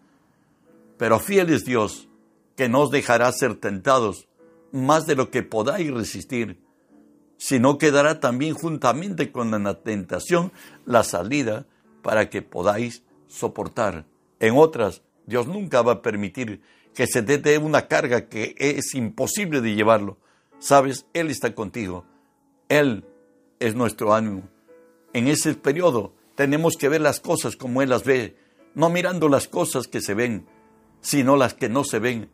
pero 0.98 1.20
fiel 1.20 1.52
es 1.52 1.66
Dios, 1.66 2.08
que 2.56 2.68
no 2.68 2.82
os 2.82 2.92
dejará 2.92 3.32
ser 3.32 3.56
tentados 3.56 4.28
más 4.72 5.06
de 5.06 5.16
lo 5.16 5.30
que 5.30 5.44
podáis 5.44 5.94
resistir, 5.94 6.60
sino 7.38 7.78
que 7.78 7.92
dará 7.92 8.20
también 8.20 8.56
juntamente 8.56 9.32
con 9.32 9.52
la 9.52 9.82
tentación 9.82 10.52
la 10.86 11.04
salida 11.04 11.68
para 12.02 12.32
que 12.32 12.42
podáis 12.42 13.04
soportar. 13.28 14.08
En 14.40 14.58
otras, 14.58 15.04
Dios 15.28 15.46
nunca 15.48 15.84
va 15.84 15.94
a 15.94 16.02
permitir 16.02 16.62
que 16.98 17.06
se 17.06 17.22
te 17.22 17.38
dé 17.38 17.60
una 17.60 17.88
carga 17.88 18.28
que 18.28 18.56
es 18.58 18.96
imposible 18.96 19.62
de 19.62 19.76
llevarlo. 19.76 20.18
Sabes, 20.58 21.06
Él 21.14 21.30
está 21.30 21.54
contigo. 21.54 22.06
Él 22.70 23.06
es 23.60 23.76
nuestro 23.76 24.16
ánimo. 24.16 24.50
En 25.14 25.28
ese 25.28 25.54
periodo 25.54 26.16
tenemos 26.34 26.76
que 26.76 26.90
ver 26.90 27.02
las 27.02 27.20
cosas 27.20 27.56
como 27.56 27.84
Él 27.84 27.90
las 27.90 28.04
ve, 28.04 28.36
no 28.74 28.90
mirando 28.90 29.30
las 29.30 29.48
cosas 29.48 29.86
que 29.86 30.02
se 30.02 30.16
ven, 30.16 30.48
sino 31.00 31.38
las 31.38 31.54
que 31.54 31.70
no 31.70 31.84
se 31.84 32.00
ven, 32.00 32.32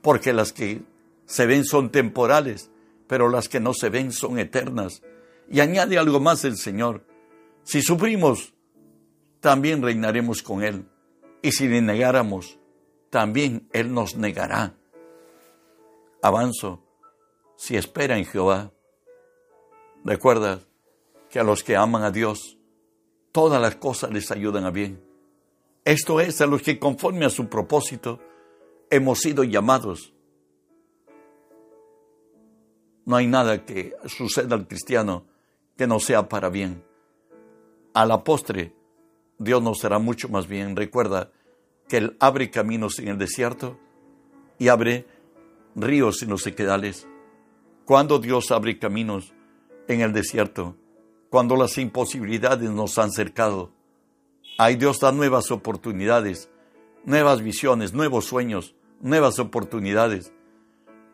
porque 0.00 0.32
las 0.32 0.54
que 0.54 0.80
se 1.26 1.44
ven 1.44 1.66
son 1.66 1.90
temporales, 1.90 2.70
pero 3.08 3.28
las 3.28 3.50
que 3.50 3.60
no 3.60 3.74
se 3.74 3.90
ven 3.90 4.12
son 4.12 4.38
eternas. 4.38 5.02
Y 5.50 5.60
añade 5.60 5.98
algo 5.98 6.18
más 6.18 6.46
el 6.46 6.56
Señor. 6.56 7.04
Si 7.62 7.82
sufrimos, 7.82 8.54
también 9.40 9.82
reinaremos 9.82 10.42
con 10.42 10.64
Él. 10.64 10.86
Y 11.42 11.52
si 11.52 11.68
le 11.68 11.82
negáramos, 11.82 12.58
también 13.10 13.68
Él 13.72 13.92
nos 13.92 14.16
negará. 14.16 14.74
Avanzo, 16.22 16.82
si 17.56 17.76
espera 17.76 18.18
en 18.18 18.24
Jehová, 18.24 18.72
Recuerda 20.04 20.60
que 21.28 21.38
a 21.38 21.44
los 21.44 21.62
que 21.62 21.76
aman 21.76 22.02
a 22.02 22.10
Dios, 22.10 22.56
todas 23.32 23.60
las 23.60 23.76
cosas 23.76 24.10
les 24.10 24.30
ayudan 24.30 24.64
a 24.64 24.70
bien. 24.70 25.02
Esto 25.84 26.20
es 26.20 26.40
a 26.40 26.46
los 26.46 26.62
que 26.62 26.78
conforme 26.78 27.24
a 27.24 27.30
su 27.30 27.48
propósito 27.48 28.20
hemos 28.90 29.20
sido 29.20 29.44
llamados. 29.44 30.14
No 33.04 33.16
hay 33.16 33.26
nada 33.26 33.64
que 33.64 33.94
suceda 34.06 34.54
al 34.54 34.66
cristiano 34.66 35.26
que 35.76 35.86
no 35.86 36.00
sea 36.00 36.28
para 36.28 36.48
bien. 36.48 36.84
A 37.94 38.06
la 38.06 38.22
postre, 38.22 38.74
Dios 39.38 39.62
nos 39.62 39.78
será 39.78 39.98
mucho 39.98 40.28
más 40.28 40.46
bien. 40.46 40.76
Recuerda 40.76 41.32
que 41.88 41.98
Él 41.98 42.16
abre 42.20 42.50
caminos 42.50 42.98
en 42.98 43.08
el 43.08 43.18
desierto 43.18 43.78
y 44.58 44.68
abre 44.68 45.06
ríos 45.74 46.22
en 46.22 46.30
los 46.30 46.42
sequedales. 46.42 47.06
Cuando 47.84 48.18
Dios 48.18 48.50
abre 48.50 48.78
caminos, 48.78 49.32
en 49.88 50.02
el 50.02 50.12
desierto, 50.12 50.76
cuando 51.30 51.56
las 51.56 51.76
imposibilidades 51.78 52.70
nos 52.70 52.98
han 52.98 53.10
cercado. 53.10 53.72
Ay, 54.58 54.76
Dios 54.76 55.00
da 55.00 55.12
nuevas 55.12 55.50
oportunidades, 55.50 56.50
nuevas 57.04 57.42
visiones, 57.42 57.94
nuevos 57.94 58.26
sueños, 58.26 58.74
nuevas 59.00 59.38
oportunidades. 59.38 60.32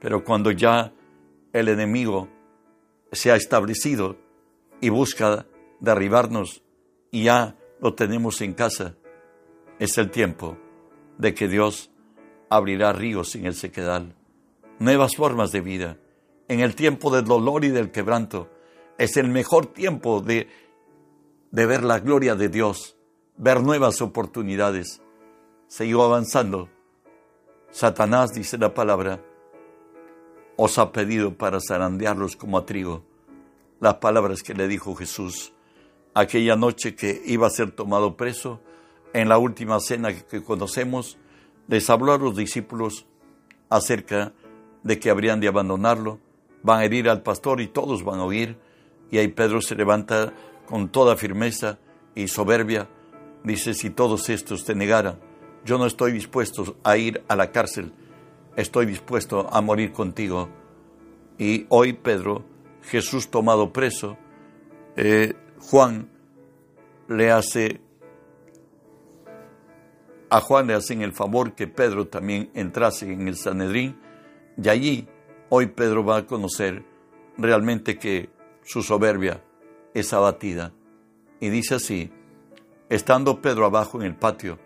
Pero 0.01 0.25
cuando 0.25 0.51
ya 0.51 0.93
el 1.53 1.69
enemigo 1.69 2.29
se 3.13 3.31
ha 3.31 3.37
establecido 3.37 4.17
y 4.81 4.89
busca 4.89 5.47
derribarnos 5.81 6.63
y 7.11 7.25
ya 7.25 7.57
lo 7.81 7.95
tenemos 7.95 8.41
en 8.41 8.55
casa, 8.55 8.97
es 9.79 9.97
el 9.99 10.11
tiempo 10.11 10.59
de 11.19 11.35
que 11.35 11.49
Dios 11.49 11.91
abrirá 12.49 12.93
ríos 12.93 13.35
en 13.35 13.47
el 13.47 13.55
sequedal, 13.55 14.15
nuevas 14.79 15.17
formas 15.17 15.53
de 15.53 15.61
vida, 15.61 15.99
en 16.49 16.61
el 16.61 16.75
tiempo 16.75 17.15
del 17.15 17.25
dolor 17.25 17.65
y 17.65 17.69
del 17.69 17.91
quebranto, 17.91 18.51
es 18.99 19.17
el 19.17 19.29
mejor 19.29 19.67
tiempo 19.67 20.21
de, 20.21 20.49
de 21.51 21.67
ver 21.67 21.83
la 21.83 21.99
gloria 21.99 22.35
de 22.35 22.49
Dios, 22.49 22.97
ver 23.37 23.63
nuevas 23.63 24.01
oportunidades. 24.03 25.01
Sigo 25.67 26.05
avanzando. 26.05 26.69
Satanás, 27.71 28.33
dice 28.33 28.59
la 28.59 28.75
palabra, 28.75 29.21
os 30.57 30.79
ha 30.79 30.93
pedido 30.93 31.37
para 31.37 31.59
zarandearlos 31.61 32.37
como 32.37 32.59
a 32.59 32.67
trigo. 32.67 33.05
Las 33.81 33.95
palabras 33.95 34.43
que 34.43 34.55
le 34.55 34.69
dijo 34.69 34.95
Jesús 34.95 35.55
aquella 36.15 36.55
noche 36.57 36.95
que 36.95 37.21
iba 37.27 37.47
a 37.47 37.51
ser 37.51 37.73
tomado 37.73 38.17
preso, 38.17 38.61
en 39.15 39.29
la 39.29 39.39
última 39.39 39.81
cena 39.81 40.13
que 40.13 40.43
conocemos, 40.43 41.17
les 41.69 41.89
habló 41.89 42.13
a 42.13 42.19
los 42.19 42.37
discípulos 42.37 43.07
acerca 43.71 44.33
de 44.83 44.99
que 44.99 45.09
habrían 45.09 45.41
de 45.41 45.49
abandonarlo, 45.49 46.19
van 46.63 46.81
a 46.81 46.85
herir 46.85 47.09
al 47.09 47.23
pastor 47.23 47.61
y 47.61 47.69
todos 47.69 48.05
van 48.05 48.21
a 48.21 48.25
oír, 48.25 48.59
y 49.11 49.19
ahí 49.19 49.29
Pedro 49.29 49.63
se 49.63 49.77
levanta 49.77 50.35
con 50.67 50.89
toda 50.89 51.17
firmeza 51.17 51.79
y 52.15 52.29
soberbia. 52.29 52.89
Dice, 53.45 53.73
si 53.75 53.91
todos 53.91 54.29
estos 54.29 54.65
te 54.65 54.75
negaran, 54.75 55.19
yo 55.65 55.79
no 55.79 55.87
estoy 55.87 56.13
dispuesto 56.13 56.77
a 56.83 56.97
ir 56.97 57.23
a 57.29 57.37
la 57.37 57.53
cárcel, 57.53 57.93
estoy 58.57 58.87
dispuesto 58.87 59.49
a 59.53 59.61
morir 59.61 59.93
contigo. 59.93 60.49
Y 61.39 61.67
hoy 61.69 61.93
Pedro, 61.93 62.45
Jesús 62.83 63.31
tomado 63.31 63.73
preso, 63.73 64.17
eh, 64.97 65.35
Juan 65.61 66.09
le 67.09 67.31
hace 67.31 67.81
a 70.35 70.41
Juan 70.41 70.67
le 70.67 70.75
hacen 70.75 71.01
el 71.01 71.13
favor 71.13 71.55
que 71.55 71.69
Pedro 71.69 72.09
también 72.09 72.51
entrase 72.55 73.13
en 73.13 73.29
el 73.29 73.37
Sanedrín 73.37 73.97
y 74.61 74.69
allí 74.69 75.09
hoy 75.49 75.67
Pedro 75.67 76.05
va 76.05 76.17
a 76.17 76.27
conocer 76.27 76.85
realmente 77.39 78.01
que 78.01 78.31
su 78.65 78.83
soberbia 78.83 79.45
es 79.95 80.13
abatida. 80.13 80.73
Y 81.39 81.51
dice 81.51 81.77
así, 81.77 82.11
estando 82.89 83.41
Pedro 83.41 83.67
abajo 83.67 84.01
en 84.01 84.09
el 84.09 84.17
patio, 84.17 84.59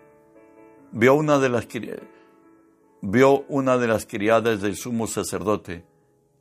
vio 0.91 1.13
una 1.13 1.37
de 1.37 1.49
las, 1.49 1.67
vio 3.03 3.41
una 3.47 3.77
de 3.77 3.87
las 3.87 4.07
criadas 4.07 4.61
del 4.61 4.75
sumo 4.75 5.05
sacerdote 5.05 5.85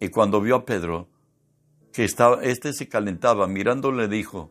y 0.01 0.09
cuando 0.09 0.41
vio 0.41 0.57
a 0.57 0.65
Pedro, 0.65 1.07
que 1.93 2.05
estaba, 2.05 2.43
este 2.43 2.73
se 2.73 2.89
calentaba, 2.89 3.47
mirándole 3.47 4.09
dijo, 4.09 4.51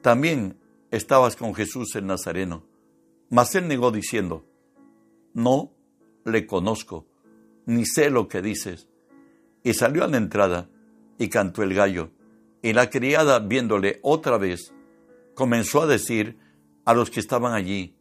también 0.00 0.56
estabas 0.90 1.36
con 1.36 1.54
Jesús 1.54 1.94
el 1.96 2.06
Nazareno. 2.06 2.71
Mas 3.32 3.54
él 3.54 3.66
negó 3.66 3.90
diciendo, 3.90 4.44
no 5.32 5.72
le 6.26 6.46
conozco, 6.46 7.06
ni 7.64 7.86
sé 7.86 8.10
lo 8.10 8.28
que 8.28 8.42
dices. 8.42 8.88
Y 9.62 9.72
salió 9.72 10.04
a 10.04 10.08
la 10.08 10.18
entrada 10.18 10.68
y 11.16 11.30
cantó 11.30 11.62
el 11.62 11.72
gallo. 11.72 12.10
Y 12.60 12.74
la 12.74 12.90
criada, 12.90 13.38
viéndole 13.38 14.00
otra 14.02 14.36
vez, 14.36 14.74
comenzó 15.34 15.80
a 15.80 15.86
decir 15.86 16.36
a 16.84 16.92
los 16.92 17.08
que 17.08 17.20
estaban 17.20 17.54
allí, 17.54 17.96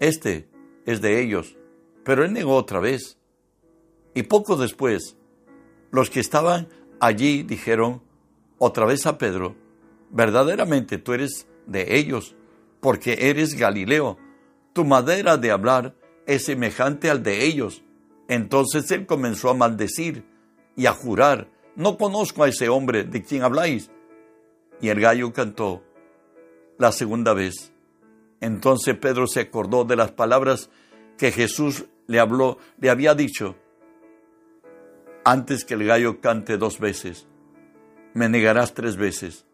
este 0.00 0.48
es 0.84 1.00
de 1.00 1.22
ellos. 1.22 1.56
Pero 2.02 2.24
él 2.24 2.32
negó 2.32 2.56
otra 2.56 2.80
vez. 2.80 3.18
Y 4.14 4.24
poco 4.24 4.56
después, 4.56 5.16
los 5.92 6.10
que 6.10 6.18
estaban 6.18 6.66
allí 6.98 7.44
dijeron 7.44 8.02
otra 8.58 8.84
vez 8.84 9.06
a 9.06 9.16
Pedro, 9.16 9.54
verdaderamente 10.10 10.98
tú 10.98 11.12
eres 11.12 11.46
de 11.68 11.98
ellos, 11.98 12.34
porque 12.80 13.30
eres 13.30 13.54
Galileo. 13.54 14.18
Tu 14.72 14.84
madera 14.84 15.36
de 15.36 15.50
hablar 15.50 15.94
es 16.26 16.44
semejante 16.46 17.10
al 17.10 17.22
de 17.22 17.44
ellos. 17.44 17.82
Entonces 18.28 18.90
él 18.90 19.06
comenzó 19.06 19.50
a 19.50 19.54
maldecir 19.54 20.24
y 20.76 20.86
a 20.86 20.92
jurar, 20.92 21.48
no 21.76 21.98
conozco 21.98 22.44
a 22.44 22.48
ese 22.48 22.68
hombre 22.68 23.04
de 23.04 23.22
quien 23.22 23.42
habláis. 23.42 23.90
Y 24.80 24.88
el 24.88 25.00
gallo 25.00 25.32
cantó 25.32 25.82
la 26.78 26.92
segunda 26.92 27.34
vez. 27.34 27.72
Entonces 28.40 28.96
Pedro 28.96 29.26
se 29.26 29.40
acordó 29.40 29.84
de 29.84 29.96
las 29.96 30.10
palabras 30.10 30.70
que 31.18 31.30
Jesús 31.30 31.84
le 32.06 32.18
habló, 32.18 32.58
le 32.78 32.90
había 32.90 33.14
dicho, 33.14 33.54
antes 35.24 35.64
que 35.64 35.74
el 35.74 35.84
gallo 35.84 36.20
cante 36.20 36.56
dos 36.56 36.80
veces, 36.80 37.28
me 38.14 38.28
negarás 38.28 38.74
tres 38.74 38.96
veces. 38.96 39.46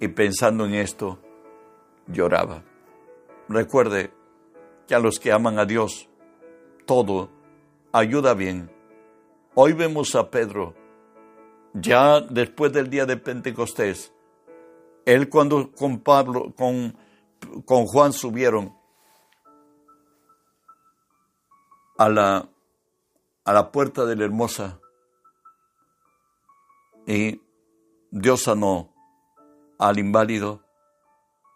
Y 0.00 0.08
pensando 0.08 0.64
en 0.64 0.74
esto, 0.74 1.18
lloraba. 2.06 2.62
Recuerde 3.48 4.12
que 4.88 4.94
a 4.94 4.98
los 4.98 5.20
que 5.20 5.30
aman 5.30 5.58
a 5.58 5.66
Dios, 5.66 6.08
todo 6.86 7.28
ayuda 7.92 8.32
bien. 8.32 8.72
Hoy 9.54 9.74
vemos 9.74 10.14
a 10.14 10.30
Pedro, 10.30 10.74
ya 11.74 12.22
después 12.22 12.72
del 12.72 12.88
día 12.88 13.04
de 13.04 13.18
Pentecostés, 13.18 14.14
él 15.04 15.28
cuando 15.28 15.70
con 15.72 16.00
Pablo, 16.00 16.54
con, 16.56 16.96
con 17.66 17.84
Juan 17.84 18.14
subieron 18.14 18.74
a 21.98 22.08
la, 22.08 22.48
a 23.44 23.52
la 23.52 23.70
puerta 23.70 24.06
de 24.06 24.16
la 24.16 24.24
hermosa 24.24 24.80
y 27.06 27.42
Dios 28.10 28.42
sanó 28.44 28.94
al 29.78 29.98
inválido. 29.98 30.62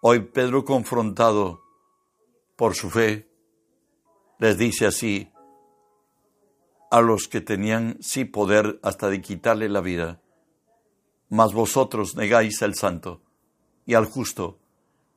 Hoy 0.03 0.21
Pedro 0.21 0.64
confrontado 0.64 1.62
por 2.62 2.77
su 2.77 2.90
fe 2.90 3.29
les 4.38 4.57
dice 4.57 4.87
así 4.87 5.33
a 6.92 7.01
los 7.01 7.27
que 7.27 7.40
tenían 7.40 7.98
sí 8.01 8.25
poder 8.25 8.79
hasta 8.85 9.09
de 9.09 9.20
quitarle 9.20 9.68
la 9.68 9.81
vida, 9.81 10.20
mas 11.29 11.55
vosotros 11.55 12.14
negáis 12.14 12.62
al 12.62 12.77
santo 12.77 13.20
y 13.85 13.94
al 13.94 14.05
justo 14.05 14.61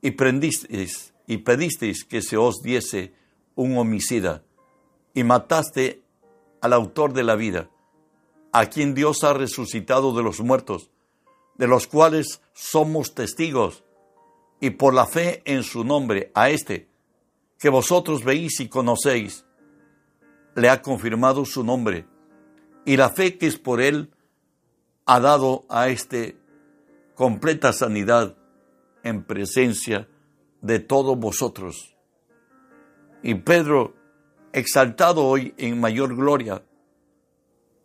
y 0.01 0.09
prendisteis 0.09 1.13
y 1.27 1.37
pedisteis 1.37 2.03
que 2.03 2.23
se 2.23 2.35
os 2.35 2.63
diese 2.63 3.13
un 3.53 3.77
homicida 3.77 4.41
y 5.13 5.23
mataste 5.23 6.01
al 6.61 6.73
autor 6.73 7.13
de 7.13 7.21
la 7.21 7.35
vida, 7.35 7.69
a 8.53 8.65
quien 8.71 8.95
Dios 8.95 9.23
ha 9.23 9.35
resucitado 9.35 10.15
de 10.15 10.23
los 10.23 10.39
muertos, 10.39 10.89
de 11.59 11.67
los 11.67 11.85
cuales 11.85 12.41
somos 12.53 13.13
testigos, 13.13 13.83
y 14.59 14.71
por 14.71 14.95
la 14.95 15.05
fe 15.05 15.43
en 15.45 15.61
su 15.61 15.83
nombre 15.83 16.31
a 16.33 16.49
este, 16.49 16.94
que 17.59 17.69
vosotros 17.69 18.23
veis 18.23 18.59
y 18.59 18.67
conocéis, 18.67 19.45
le 20.55 20.69
ha 20.69 20.81
confirmado 20.81 21.45
su 21.45 21.63
nombre, 21.63 22.07
y 22.85 22.97
la 22.97 23.09
fe 23.09 23.37
que 23.37 23.47
es 23.47 23.57
por 23.57 23.81
él 23.81 24.11
ha 25.05 25.19
dado 25.19 25.65
a 25.69 25.89
este 25.89 26.37
completa 27.15 27.73
sanidad 27.73 28.35
en 29.03 29.23
presencia 29.23 30.07
de 30.61 30.79
todos 30.79 31.17
vosotros. 31.17 31.95
Y 33.23 33.35
Pedro 33.35 33.95
exaltado 34.51 35.25
hoy 35.25 35.53
en 35.57 35.79
mayor 35.79 36.15
gloria. 36.15 36.63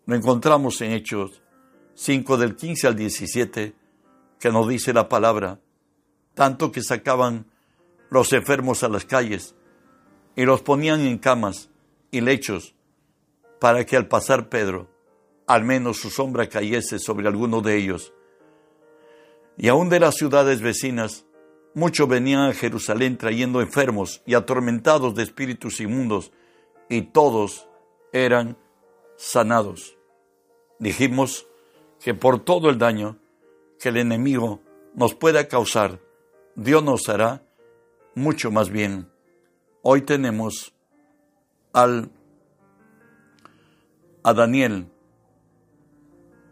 Lo 0.06 0.16
encontramos 0.16 0.80
en 0.80 0.92
Hechos 0.92 1.42
5 1.94 2.36
del 2.38 2.56
15 2.56 2.86
al 2.86 2.96
17, 2.96 3.74
que 4.38 4.50
nos 4.50 4.68
dice 4.68 4.92
la 4.92 5.08
palabra, 5.08 5.60
tanto 6.34 6.72
que 6.72 6.82
sacaban 6.82 7.46
los 8.08 8.32
enfermos 8.32 8.82
a 8.82 8.88
las 8.88 9.04
calles 9.04 9.54
y 10.36 10.44
los 10.44 10.62
ponían 10.62 11.00
en 11.00 11.18
camas 11.18 11.70
y 12.10 12.20
lechos 12.20 12.74
para 13.60 13.84
que 13.84 13.96
al 13.96 14.08
pasar 14.08 14.48
Pedro, 14.48 14.88
al 15.46 15.64
menos 15.64 15.98
su 15.98 16.10
sombra 16.10 16.48
cayese 16.48 16.98
sobre 16.98 17.28
alguno 17.28 17.60
de 17.60 17.76
ellos. 17.76 18.12
Y 19.56 19.68
aún 19.68 19.88
de 19.88 20.00
las 20.00 20.14
ciudades 20.14 20.60
vecinas, 20.62 21.26
muchos 21.74 22.08
venían 22.08 22.48
a 22.48 22.54
Jerusalén 22.54 23.18
trayendo 23.18 23.60
enfermos 23.60 24.22
y 24.26 24.34
atormentados 24.34 25.14
de 25.14 25.22
espíritus 25.22 25.80
inmundos, 25.80 26.32
y 26.88 27.02
todos 27.02 27.68
eran 28.12 28.56
sanados. 29.16 29.96
Dijimos 30.78 31.46
que 32.00 32.14
por 32.14 32.40
todo 32.40 32.70
el 32.70 32.78
daño 32.78 33.18
que 33.78 33.90
el 33.90 33.98
enemigo 33.98 34.60
nos 34.94 35.14
pueda 35.14 35.46
causar, 35.46 36.00
Dios 36.56 36.82
nos 36.82 37.08
hará 37.08 37.44
mucho 38.14 38.50
más 38.50 38.70
bien. 38.70 39.08
Hoy 39.82 40.02
tenemos 40.02 40.74
al, 41.72 42.10
a 44.22 44.34
Daniel 44.34 44.90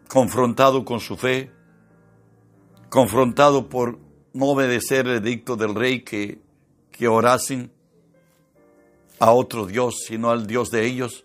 confrontado 0.07 0.83
con 0.83 0.99
su 0.99 1.15
fe, 1.15 1.51
confrontado 2.89 3.69
por 3.69 3.99
no 4.33 4.47
obedecer 4.47 5.05
el 5.05 5.17
edicto 5.17 5.55
del 5.55 5.75
rey 5.75 6.01
que, 6.01 6.39
que 6.91 7.07
orasen 7.07 7.71
a 9.19 9.31
otro 9.31 9.67
Dios, 9.67 10.05
sino 10.07 10.31
al 10.31 10.47
Dios 10.47 10.71
de 10.71 10.87
ellos, 10.87 11.23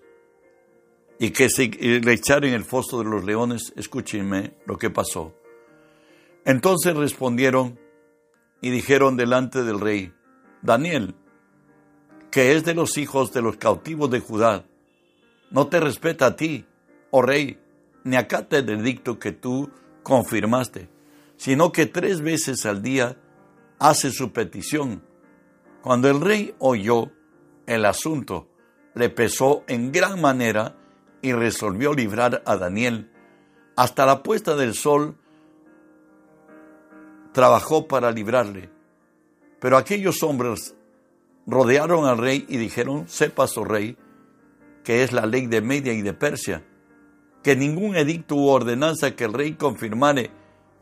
y 1.18 1.30
que 1.30 1.48
se 1.48 1.68
le 1.68 2.12
echaron 2.12 2.50
en 2.50 2.54
el 2.54 2.64
foso 2.64 2.98
de 2.98 3.08
los 3.08 3.24
leones, 3.24 3.72
escúchenme 3.76 4.52
lo 4.66 4.76
que 4.76 4.90
pasó. 4.90 5.34
Entonces 6.44 6.94
respondieron 6.94 7.78
y 8.60 8.68
dijeron 8.68 9.16
delante 9.16 9.62
del 9.62 9.80
rey, 9.80 10.12
Daniel, 10.60 11.14
que 12.34 12.56
es 12.56 12.64
de 12.64 12.74
los 12.74 12.98
hijos 12.98 13.32
de 13.32 13.42
los 13.42 13.58
cautivos 13.58 14.10
de 14.10 14.18
Judá, 14.18 14.64
no 15.52 15.68
te 15.68 15.78
respeta 15.78 16.26
a 16.26 16.34
ti, 16.34 16.66
oh 17.12 17.22
rey, 17.22 17.60
ni 18.02 18.16
acata 18.16 18.58
el 18.58 18.68
edicto 18.70 19.20
que 19.20 19.30
tú 19.30 19.70
confirmaste, 20.02 20.88
sino 21.36 21.70
que 21.70 21.86
tres 21.86 22.22
veces 22.22 22.66
al 22.66 22.82
día 22.82 23.16
hace 23.78 24.10
su 24.10 24.32
petición. 24.32 25.04
Cuando 25.80 26.10
el 26.10 26.20
rey 26.20 26.56
oyó 26.58 27.12
el 27.68 27.84
asunto 27.84 28.48
le 28.94 29.10
pesó 29.10 29.62
en 29.68 29.92
gran 29.92 30.20
manera 30.20 30.74
y 31.22 31.32
resolvió 31.32 31.94
librar 31.94 32.42
a 32.46 32.56
Daniel. 32.56 33.12
Hasta 33.76 34.06
la 34.06 34.24
puesta 34.24 34.56
del 34.56 34.74
sol 34.74 35.16
trabajó 37.30 37.86
para 37.86 38.10
librarle. 38.10 38.70
Pero 39.60 39.76
aquellos 39.76 40.20
hombres 40.24 40.74
rodearon 41.46 42.06
al 42.06 42.18
rey 42.18 42.44
y 42.48 42.56
dijeron, 42.56 43.08
sepas, 43.08 43.56
oh 43.58 43.64
rey, 43.64 43.96
que 44.82 45.02
es 45.02 45.12
la 45.12 45.26
ley 45.26 45.46
de 45.46 45.60
Media 45.60 45.92
y 45.92 46.02
de 46.02 46.12
Persia, 46.12 46.64
que 47.42 47.56
ningún 47.56 47.96
edicto 47.96 48.34
u 48.36 48.48
ordenanza 48.48 49.16
que 49.16 49.24
el 49.24 49.32
rey 49.32 49.54
confirmare 49.54 50.30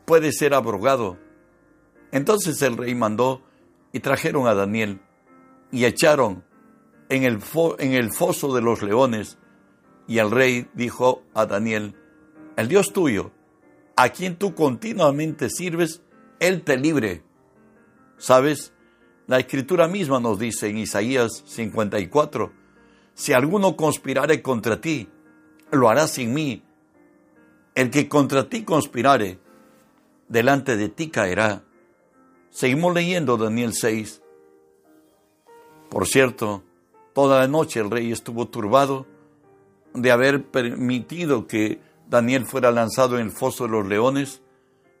puede 0.05 0.31
ser 0.31 0.53
abrogado. 0.53 1.17
Entonces 2.11 2.61
el 2.61 2.77
rey 2.77 2.95
mandó 2.95 3.41
y 3.91 3.99
trajeron 3.99 4.47
a 4.47 4.53
Daniel 4.53 5.01
y 5.71 5.85
echaron 5.85 6.43
en 7.09 7.23
el, 7.23 7.39
en 7.79 7.93
el 7.93 8.13
foso 8.13 8.53
de 8.53 8.61
los 8.61 8.81
leones. 8.81 9.37
Y 10.07 10.19
el 10.19 10.31
rey 10.31 10.69
dijo 10.73 11.23
a 11.33 11.45
Daniel, 11.45 11.95
el 12.55 12.67
Dios 12.67 12.93
tuyo, 12.93 13.31
a 13.95 14.09
quien 14.09 14.35
tú 14.35 14.53
continuamente 14.53 15.49
sirves, 15.49 16.01
Él 16.39 16.63
te 16.63 16.77
libre. 16.77 17.23
¿Sabes? 18.17 18.73
La 19.25 19.39
escritura 19.39 19.87
misma 19.87 20.19
nos 20.19 20.37
dice 20.37 20.67
en 20.67 20.77
Isaías 20.77 21.43
54, 21.45 22.51
si 23.13 23.31
alguno 23.31 23.77
conspirare 23.77 24.41
contra 24.41 24.81
ti, 24.81 25.07
lo 25.71 25.89
hará 25.89 26.07
sin 26.07 26.33
mí. 26.33 26.61
El 27.73 27.89
que 27.89 28.09
contra 28.09 28.49
ti 28.49 28.63
conspirare, 28.63 29.39
delante 30.27 30.75
de 30.75 30.89
ti 30.89 31.09
caerá. 31.09 31.63
Seguimos 32.49 32.93
leyendo 32.93 33.37
Daniel 33.37 33.73
6. 33.73 34.21
Por 35.89 36.05
cierto, 36.05 36.63
toda 37.13 37.39
la 37.39 37.47
noche 37.47 37.79
el 37.79 37.89
rey 37.89 38.11
estuvo 38.11 38.49
turbado 38.49 39.07
de 39.93 40.11
haber 40.11 40.43
permitido 40.43 41.47
que 41.47 41.79
Daniel 42.09 42.45
fuera 42.45 42.71
lanzado 42.71 43.17
en 43.17 43.27
el 43.27 43.31
foso 43.31 43.65
de 43.65 43.71
los 43.71 43.87
leones. 43.87 44.41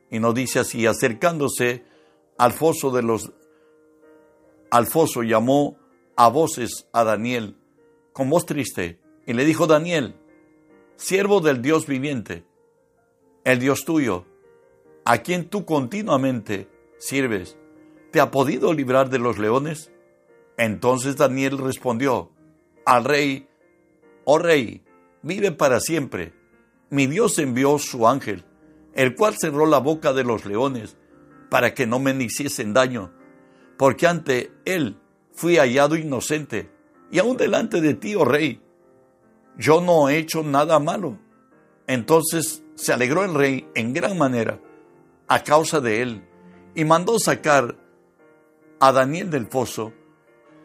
Y 0.09 0.19
nos 0.19 0.33
dice 0.33 0.59
así, 0.59 0.85
acercándose 0.85 1.83
al 2.37 2.53
foso 2.53 2.91
de 2.91 3.03
los 3.03 3.33
al 4.73 4.87
foso 4.87 5.21
llamó 5.21 5.77
a 6.15 6.29
voces 6.29 6.87
a 6.93 7.03
Daniel 7.03 7.55
con 8.11 8.31
voz 8.31 8.47
triste 8.47 8.99
y 9.27 9.33
le 9.33 9.45
dijo 9.45 9.67
Daniel, 9.67 10.15
siervo 10.95 11.41
del 11.41 11.61
Dios 11.61 11.85
viviente, 11.85 12.43
el 13.43 13.59
Dios 13.59 13.85
tuyo, 13.85 14.25
a 15.05 15.19
quien 15.19 15.47
tú 15.47 15.63
continuamente 15.63 16.67
sirves, 16.97 17.55
¿te 18.09 18.19
ha 18.19 18.31
podido 18.31 18.73
librar 18.73 19.11
de 19.11 19.19
los 19.19 19.37
leones? 19.37 19.91
Entonces 20.57 21.17
Daniel 21.17 21.59
respondió 21.59 22.31
al 22.83 23.05
rey, 23.05 23.47
oh 24.23 24.39
rey, 24.39 24.81
vive 25.21 25.51
para 25.51 25.81
siempre. 25.81 26.33
Mi 26.89 27.05
Dios 27.05 27.37
envió 27.37 27.77
su 27.77 28.07
ángel, 28.07 28.43
el 28.95 29.13
cual 29.13 29.35
cerró 29.39 29.67
la 29.67 29.77
boca 29.77 30.13
de 30.13 30.23
los 30.23 30.45
leones, 30.45 30.97
para 31.51 31.75
que 31.75 31.85
no 31.85 31.99
me 31.99 32.11
hiciesen 32.23 32.73
daño, 32.73 33.13
porque 33.77 34.07
ante 34.07 34.51
él 34.65 34.97
fui 35.33 35.57
hallado 35.57 35.95
inocente, 35.95 36.69
y 37.11 37.19
aún 37.19 37.37
delante 37.37 37.81
de 37.81 37.93
ti, 37.93 38.15
oh 38.15 38.25
rey, 38.25 38.61
yo 39.57 39.81
no 39.81 40.09
he 40.09 40.17
hecho 40.17 40.43
nada 40.43 40.79
malo. 40.79 41.19
Entonces 41.87 42.63
se 42.75 42.93
alegró 42.93 43.23
el 43.23 43.33
rey 43.33 43.67
en 43.75 43.93
gran 43.93 44.17
manera 44.17 44.59
a 45.27 45.43
causa 45.43 45.79
de 45.79 46.01
él, 46.01 46.23
y 46.75 46.85
mandó 46.85 47.19
sacar 47.19 47.77
a 48.79 48.91
Daniel 48.91 49.29
del 49.29 49.47
foso, 49.47 49.93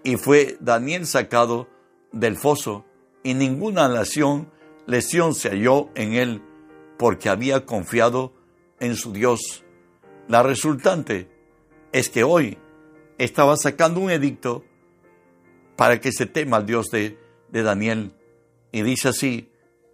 y 0.04 0.16
fue 0.16 0.56
Daniel 0.60 1.06
sacado 1.06 1.68
del 2.12 2.36
foso, 2.36 2.84
y 3.22 3.34
ninguna 3.34 3.88
lesión, 3.88 4.50
lesión 4.86 5.34
se 5.34 5.50
halló 5.50 5.88
en 5.94 6.14
él, 6.14 6.42
porque 6.98 7.28
había 7.28 7.66
confiado 7.66 8.32
en 8.80 8.96
su 8.96 9.12
Dios. 9.12 9.64
La 10.28 10.42
resultante 10.42 11.30
es 11.92 12.10
que 12.10 12.24
hoy 12.24 12.58
estaba 13.18 13.56
sacando 13.56 14.00
un 14.00 14.10
edicto 14.10 14.64
para 15.76 16.00
que 16.00 16.12
se 16.12 16.26
tema 16.26 16.56
al 16.56 16.66
Dios 16.66 16.86
de, 16.88 17.18
de 17.50 17.62
Daniel. 17.62 18.12
Y 18.72 18.82
dice 18.82 19.08
así, 19.08 19.50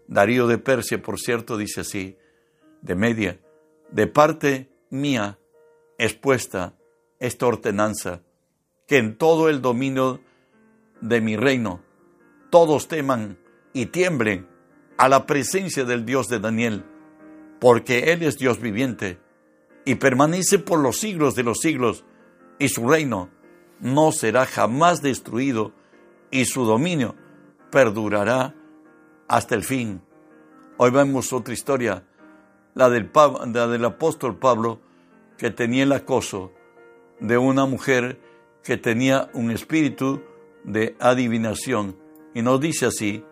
Darío 0.06 0.46
de 0.46 0.58
Persia, 0.58 1.02
por 1.02 1.18
cierto, 1.18 1.56
dice 1.56 1.80
así, 1.80 2.16
de 2.82 2.94
media, 2.94 3.40
de 3.90 4.06
parte 4.06 4.70
mía 4.90 5.38
expuesta 5.98 6.74
esta 7.18 7.46
ordenanza, 7.46 8.20
que 8.86 8.98
en 8.98 9.16
todo 9.16 9.48
el 9.48 9.62
dominio 9.62 10.20
de 11.00 11.20
mi 11.20 11.36
reino 11.36 11.80
todos 12.50 12.88
teman 12.88 13.38
y 13.72 13.86
tiemblen 13.86 14.46
a 14.96 15.08
la 15.08 15.26
presencia 15.26 15.84
del 15.84 16.04
Dios 16.04 16.28
de 16.28 16.38
Daniel, 16.38 16.84
porque 17.60 18.12
Él 18.12 18.22
es 18.22 18.36
Dios 18.36 18.60
viviente 18.60 19.18
y 19.84 19.96
permanece 19.96 20.58
por 20.58 20.78
los 20.78 20.98
siglos 20.98 21.34
de 21.34 21.42
los 21.42 21.58
siglos, 21.60 22.04
y 22.58 22.68
su 22.68 22.88
reino 22.88 23.30
no 23.80 24.12
será 24.12 24.46
jamás 24.46 25.02
destruido, 25.02 25.72
y 26.30 26.46
su 26.46 26.64
dominio 26.64 27.14
perdurará 27.70 28.54
hasta 29.28 29.54
el 29.54 29.62
fin. 29.62 30.02
Hoy 30.76 30.90
vemos 30.90 31.32
otra 31.32 31.54
historia, 31.54 32.04
la 32.74 32.90
del, 32.90 33.10
del 33.12 33.84
apóstol 33.84 34.36
Pablo, 34.36 34.80
que 35.38 35.50
tenía 35.50 35.84
el 35.84 35.92
acoso 35.92 36.52
de 37.20 37.38
una 37.38 37.66
mujer 37.66 38.20
que 38.62 38.76
tenía 38.76 39.30
un 39.34 39.50
espíritu 39.50 40.22
de 40.64 40.96
adivinación. 40.98 41.96
Y 42.34 42.42
nos 42.42 42.60
dice 42.60 42.86
así, 42.86 43.24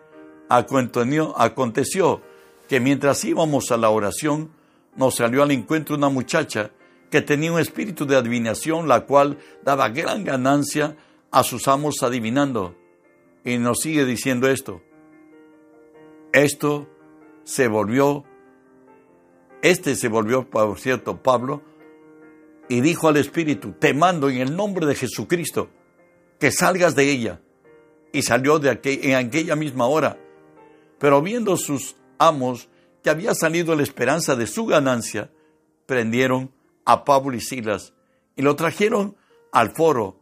aconteció 0.49 2.21
que 2.69 2.79
mientras 2.79 3.23
íbamos 3.25 3.71
a 3.71 3.77
la 3.77 3.89
oración, 3.89 4.51
nos 4.95 5.15
salió 5.15 5.43
al 5.43 5.51
encuentro 5.51 5.95
una 5.95 6.09
muchacha 6.09 6.71
que 7.13 7.21
tenía 7.21 7.51
un 7.51 7.59
espíritu 7.59 8.07
de 8.07 8.15
adivinación, 8.15 8.87
la 8.87 9.01
cual 9.01 9.37
daba 9.61 9.89
gran 9.89 10.23
ganancia 10.23 10.97
a 11.29 11.43
sus 11.43 11.67
amos 11.67 12.01
adivinando. 12.01 12.75
Y 13.45 13.59
nos 13.59 13.81
sigue 13.81 14.03
diciendo 14.03 14.49
esto. 14.49 14.81
Esto 16.31 16.89
se 17.43 17.67
volvió, 17.67 18.23
este 19.61 19.95
se 19.95 20.07
volvió, 20.07 20.49
por 20.49 20.79
cierto, 20.79 21.21
Pablo, 21.21 21.61
y 22.67 22.81
dijo 22.81 23.09
al 23.09 23.17
espíritu, 23.17 23.73
te 23.73 23.93
mando 23.93 24.27
en 24.31 24.37
el 24.37 24.55
nombre 24.55 24.87
de 24.87 24.95
Jesucristo, 24.95 25.69
que 26.39 26.51
salgas 26.51 26.95
de 26.95 27.11
ella. 27.11 27.41
Y 28.11 28.23
salió 28.23 28.57
de 28.57 28.79
en 28.83 29.13
aquella 29.13 29.55
misma 29.55 29.85
hora. 29.85 30.17
Pero 30.97 31.21
viendo 31.21 31.57
sus 31.57 31.95
amos 32.17 32.69
que 33.03 33.11
había 33.11 33.35
salido 33.35 33.75
la 33.75 33.83
esperanza 33.83 34.35
de 34.35 34.47
su 34.47 34.65
ganancia, 34.65 35.29
prendieron 35.85 36.51
a 36.85 37.05
Pablo 37.05 37.35
y 37.35 37.41
Silas 37.41 37.93
y 38.35 38.41
lo 38.41 38.55
trajeron 38.55 39.15
al 39.51 39.75
foro 39.75 40.19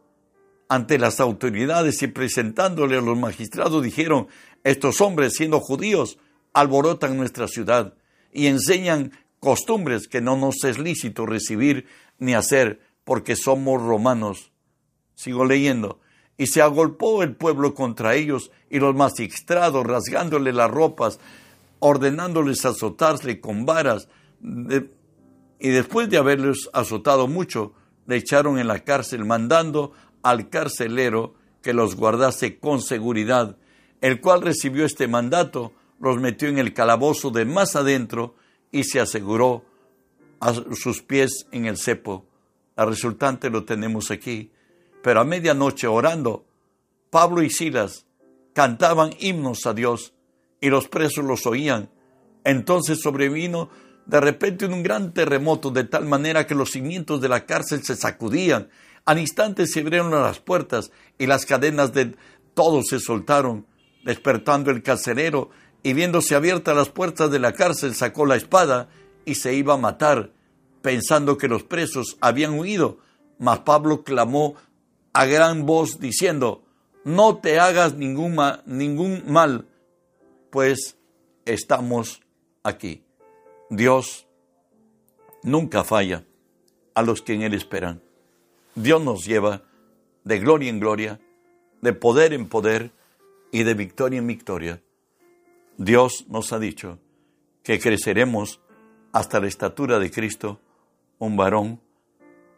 ante 0.68 0.98
las 0.98 1.20
autoridades 1.20 2.02
y 2.02 2.06
presentándole 2.06 2.96
a 2.96 3.00
los 3.00 3.18
magistrados 3.18 3.82
dijeron, 3.82 4.28
estos 4.64 5.00
hombres 5.00 5.34
siendo 5.34 5.60
judíos 5.60 6.18
alborotan 6.52 7.16
nuestra 7.16 7.48
ciudad 7.48 7.94
y 8.32 8.46
enseñan 8.46 9.12
costumbres 9.38 10.08
que 10.08 10.20
no 10.20 10.36
nos 10.36 10.64
es 10.64 10.78
lícito 10.78 11.26
recibir 11.26 11.86
ni 12.18 12.34
hacer 12.34 12.80
porque 13.04 13.36
somos 13.36 13.82
romanos. 13.82 14.52
Sigo 15.14 15.44
leyendo. 15.44 16.00
Y 16.38 16.46
se 16.46 16.62
agolpó 16.62 17.22
el 17.22 17.36
pueblo 17.36 17.74
contra 17.74 18.14
ellos 18.14 18.50
y 18.70 18.78
los 18.78 18.94
magistrados 18.94 19.84
rasgándole 19.84 20.52
las 20.52 20.70
ropas 20.70 21.18
ordenándoles 21.84 22.64
azotarle 22.64 23.40
con 23.40 23.66
varas, 23.66 24.08
y 25.64 25.68
después 25.68 26.10
de 26.10 26.18
haberles 26.18 26.68
azotado 26.72 27.28
mucho, 27.28 27.72
le 28.08 28.16
echaron 28.16 28.58
en 28.58 28.66
la 28.66 28.80
cárcel, 28.80 29.24
mandando 29.24 29.92
al 30.24 30.48
carcelero 30.48 31.36
que 31.62 31.72
los 31.72 31.94
guardase 31.94 32.58
con 32.58 32.82
seguridad, 32.82 33.56
el 34.00 34.20
cual 34.20 34.42
recibió 34.42 34.84
este 34.84 35.06
mandato, 35.06 35.72
los 36.00 36.18
metió 36.18 36.48
en 36.48 36.58
el 36.58 36.74
calabozo 36.74 37.30
de 37.30 37.44
más 37.44 37.76
adentro 37.76 38.34
y 38.72 38.82
se 38.82 38.98
aseguró 38.98 39.64
a 40.40 40.52
sus 40.52 41.00
pies 41.00 41.46
en 41.52 41.66
el 41.66 41.78
cepo. 41.78 42.26
La 42.74 42.84
resultante 42.84 43.48
lo 43.48 43.64
tenemos 43.64 44.10
aquí. 44.10 44.50
Pero 45.00 45.20
a 45.20 45.24
medianoche 45.24 45.86
orando, 45.86 46.44
Pablo 47.08 47.40
y 47.40 47.50
Silas 47.50 48.04
cantaban 48.52 49.10
himnos 49.20 49.64
a 49.66 49.74
Dios 49.74 50.12
y 50.60 50.70
los 50.70 50.88
presos 50.88 51.24
los 51.24 51.46
oían. 51.46 51.88
Entonces 52.42 53.00
sobrevino 53.00 53.70
de 54.06 54.20
repente 54.20 54.66
un 54.66 54.82
gran 54.82 55.12
terremoto 55.12 55.70
de 55.70 55.84
tal 55.84 56.06
manera 56.06 56.46
que 56.46 56.54
los 56.54 56.70
cimientos 56.70 57.20
de 57.20 57.28
la 57.28 57.46
cárcel 57.46 57.82
se 57.84 57.96
sacudían. 57.96 58.68
Al 59.04 59.18
instante 59.18 59.66
se 59.66 59.80
abrieron 59.80 60.10
las 60.10 60.40
puertas 60.40 60.90
y 61.18 61.26
las 61.26 61.46
cadenas 61.46 61.92
de 61.92 62.14
todos 62.54 62.86
se 62.88 63.00
soltaron, 63.00 63.66
despertando 64.04 64.70
el 64.70 64.82
carcelero 64.82 65.50
y 65.82 65.92
viéndose 65.92 66.34
abiertas 66.34 66.76
las 66.76 66.88
puertas 66.88 67.30
de 67.30 67.38
la 67.38 67.52
cárcel 67.52 67.94
sacó 67.94 68.26
la 68.26 68.36
espada 68.36 68.88
y 69.24 69.36
se 69.36 69.54
iba 69.54 69.74
a 69.74 69.78
matar, 69.78 70.32
pensando 70.82 71.38
que 71.38 71.48
los 71.48 71.62
presos 71.62 72.16
habían 72.20 72.58
huido. 72.58 72.98
Mas 73.38 73.60
Pablo 73.60 74.04
clamó 74.04 74.54
a 75.12 75.26
gran 75.26 75.66
voz 75.66 75.98
diciendo, 75.98 76.64
no 77.04 77.38
te 77.38 77.58
hagas 77.58 77.94
ningún, 77.94 78.38
ningún 78.66 79.24
mal, 79.26 79.68
pues 80.50 80.96
estamos 81.44 82.20
aquí. 82.62 83.04
Dios 83.72 84.28
nunca 85.42 85.82
falla 85.82 86.26
a 86.94 87.00
los 87.00 87.22
que 87.22 87.32
en 87.32 87.40
Él 87.40 87.54
esperan. 87.54 88.02
Dios 88.74 89.02
nos 89.02 89.24
lleva 89.24 89.62
de 90.24 90.38
gloria 90.40 90.68
en 90.68 90.78
gloria, 90.78 91.20
de 91.80 91.94
poder 91.94 92.34
en 92.34 92.50
poder 92.50 92.92
y 93.50 93.62
de 93.62 93.72
victoria 93.72 94.18
en 94.18 94.26
victoria. 94.26 94.82
Dios 95.78 96.26
nos 96.28 96.52
ha 96.52 96.58
dicho 96.58 96.98
que 97.62 97.80
creceremos 97.80 98.60
hasta 99.10 99.40
la 99.40 99.46
estatura 99.46 99.98
de 99.98 100.10
Cristo, 100.10 100.60
un 101.18 101.38
varón 101.38 101.80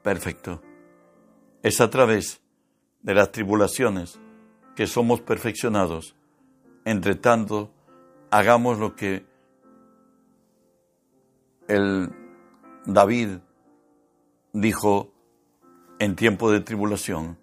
perfecto. 0.02 0.62
Es 1.62 1.80
a 1.80 1.90
través 1.90 2.40
de 3.02 3.14
las 3.14 3.30
tribulaciones 3.30 4.18
que 4.74 4.88
somos 4.88 5.20
perfeccionados. 5.20 6.16
Entre 6.84 7.14
tanto, 7.14 7.70
hagamos 8.32 8.80
lo 8.80 8.96
que 8.96 9.32
el 11.68 12.10
David 12.86 13.38
dijo 14.52 15.12
en 15.98 16.16
tiempo 16.16 16.50
de 16.50 16.60
tribulación, 16.60 17.38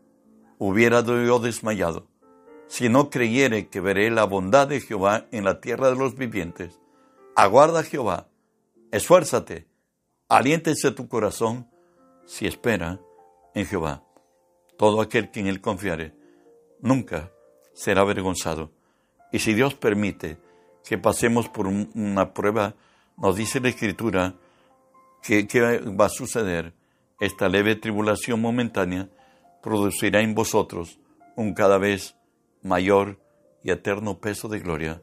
hubiera 0.57 1.03
yo 1.03 1.39
desmayado, 1.39 2.07
si 2.67 2.89
no 2.89 3.10
creyere 3.10 3.67
que 3.67 3.81
veré 3.81 4.10
la 4.12 4.25
bondad 4.25 4.67
de 4.67 4.79
Jehová 4.79 5.27
en 5.31 5.43
la 5.43 5.60
tierra 5.60 5.89
de 5.89 5.95
los 5.95 6.15
vivientes. 6.15 6.79
Aguarda 7.36 7.84
Jehová, 7.84 8.29
esfuérzate, 8.91 9.67
aliéntese 10.29 10.91
tu 10.91 11.07
corazón, 11.07 11.69
si 12.25 12.45
espera 12.45 13.01
en 13.55 13.65
Jehová. 13.65 14.03
Todo 14.77 15.01
aquel 15.01 15.31
que 15.31 15.41
en 15.41 15.47
él 15.47 15.60
confiare, 15.60 16.15
nunca 16.79 17.31
será 17.73 18.01
avergonzado. 18.01 18.71
Y 19.31 19.39
si 19.39 19.53
Dios 19.53 19.75
permite 19.75 20.38
que 20.84 20.97
pasemos 20.97 21.49
por 21.49 21.67
una 21.67 22.34
prueba, 22.34 22.75
nos 23.17 23.36
dice 23.36 23.60
la 23.60 23.69
Escritura 23.69 24.36
que, 25.21 25.47
que 25.47 25.80
va 25.80 26.06
a 26.06 26.10
suceder. 26.10 26.74
Esta 27.19 27.47
leve 27.50 27.76
tribulación 27.76 28.41
momentánea 28.41 29.10
producirá 29.62 30.21
en 30.21 30.34
vosotros 30.34 31.00
un 31.36 31.54
cada 31.54 31.78
vez 31.78 32.15
mayor 32.63 33.19
y 33.63 33.71
eterno 33.71 34.19
peso 34.19 34.47
de 34.47 34.60
gloria. 34.60 35.02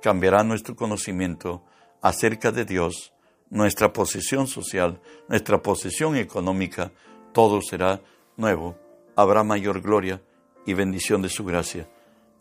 Cambiará 0.00 0.44
nuestro 0.44 0.76
conocimiento 0.76 1.64
acerca 2.00 2.52
de 2.52 2.64
Dios, 2.64 3.12
nuestra 3.50 3.92
posición 3.92 4.46
social, 4.46 5.00
nuestra 5.28 5.62
posición 5.62 6.16
económica, 6.16 6.92
todo 7.32 7.60
será 7.62 8.00
nuevo. 8.36 8.76
Habrá 9.16 9.42
mayor 9.42 9.80
gloria 9.80 10.22
y 10.64 10.74
bendición 10.74 11.22
de 11.22 11.28
su 11.28 11.44
gracia. 11.44 11.88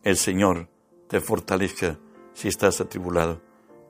El 0.03 0.17
Señor 0.17 0.69
te 1.07 1.21
fortalezca 1.21 1.97
si 2.33 2.47
estás 2.47 2.81
atribulado. 2.81 3.46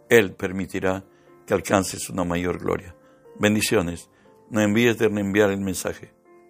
Él 0.10 0.34
permitirá 0.34 1.06
que 1.46 1.54
alcances 1.54 2.10
una 2.10 2.24
mayor 2.24 2.60
gloria. 2.60 2.96
Bendiciones. 3.40 4.10
No 4.50 4.62
envíes 4.62 4.98
de 4.98 5.08
reenviar 5.08 5.52
el 5.52 5.60
mensaje. 5.60 6.14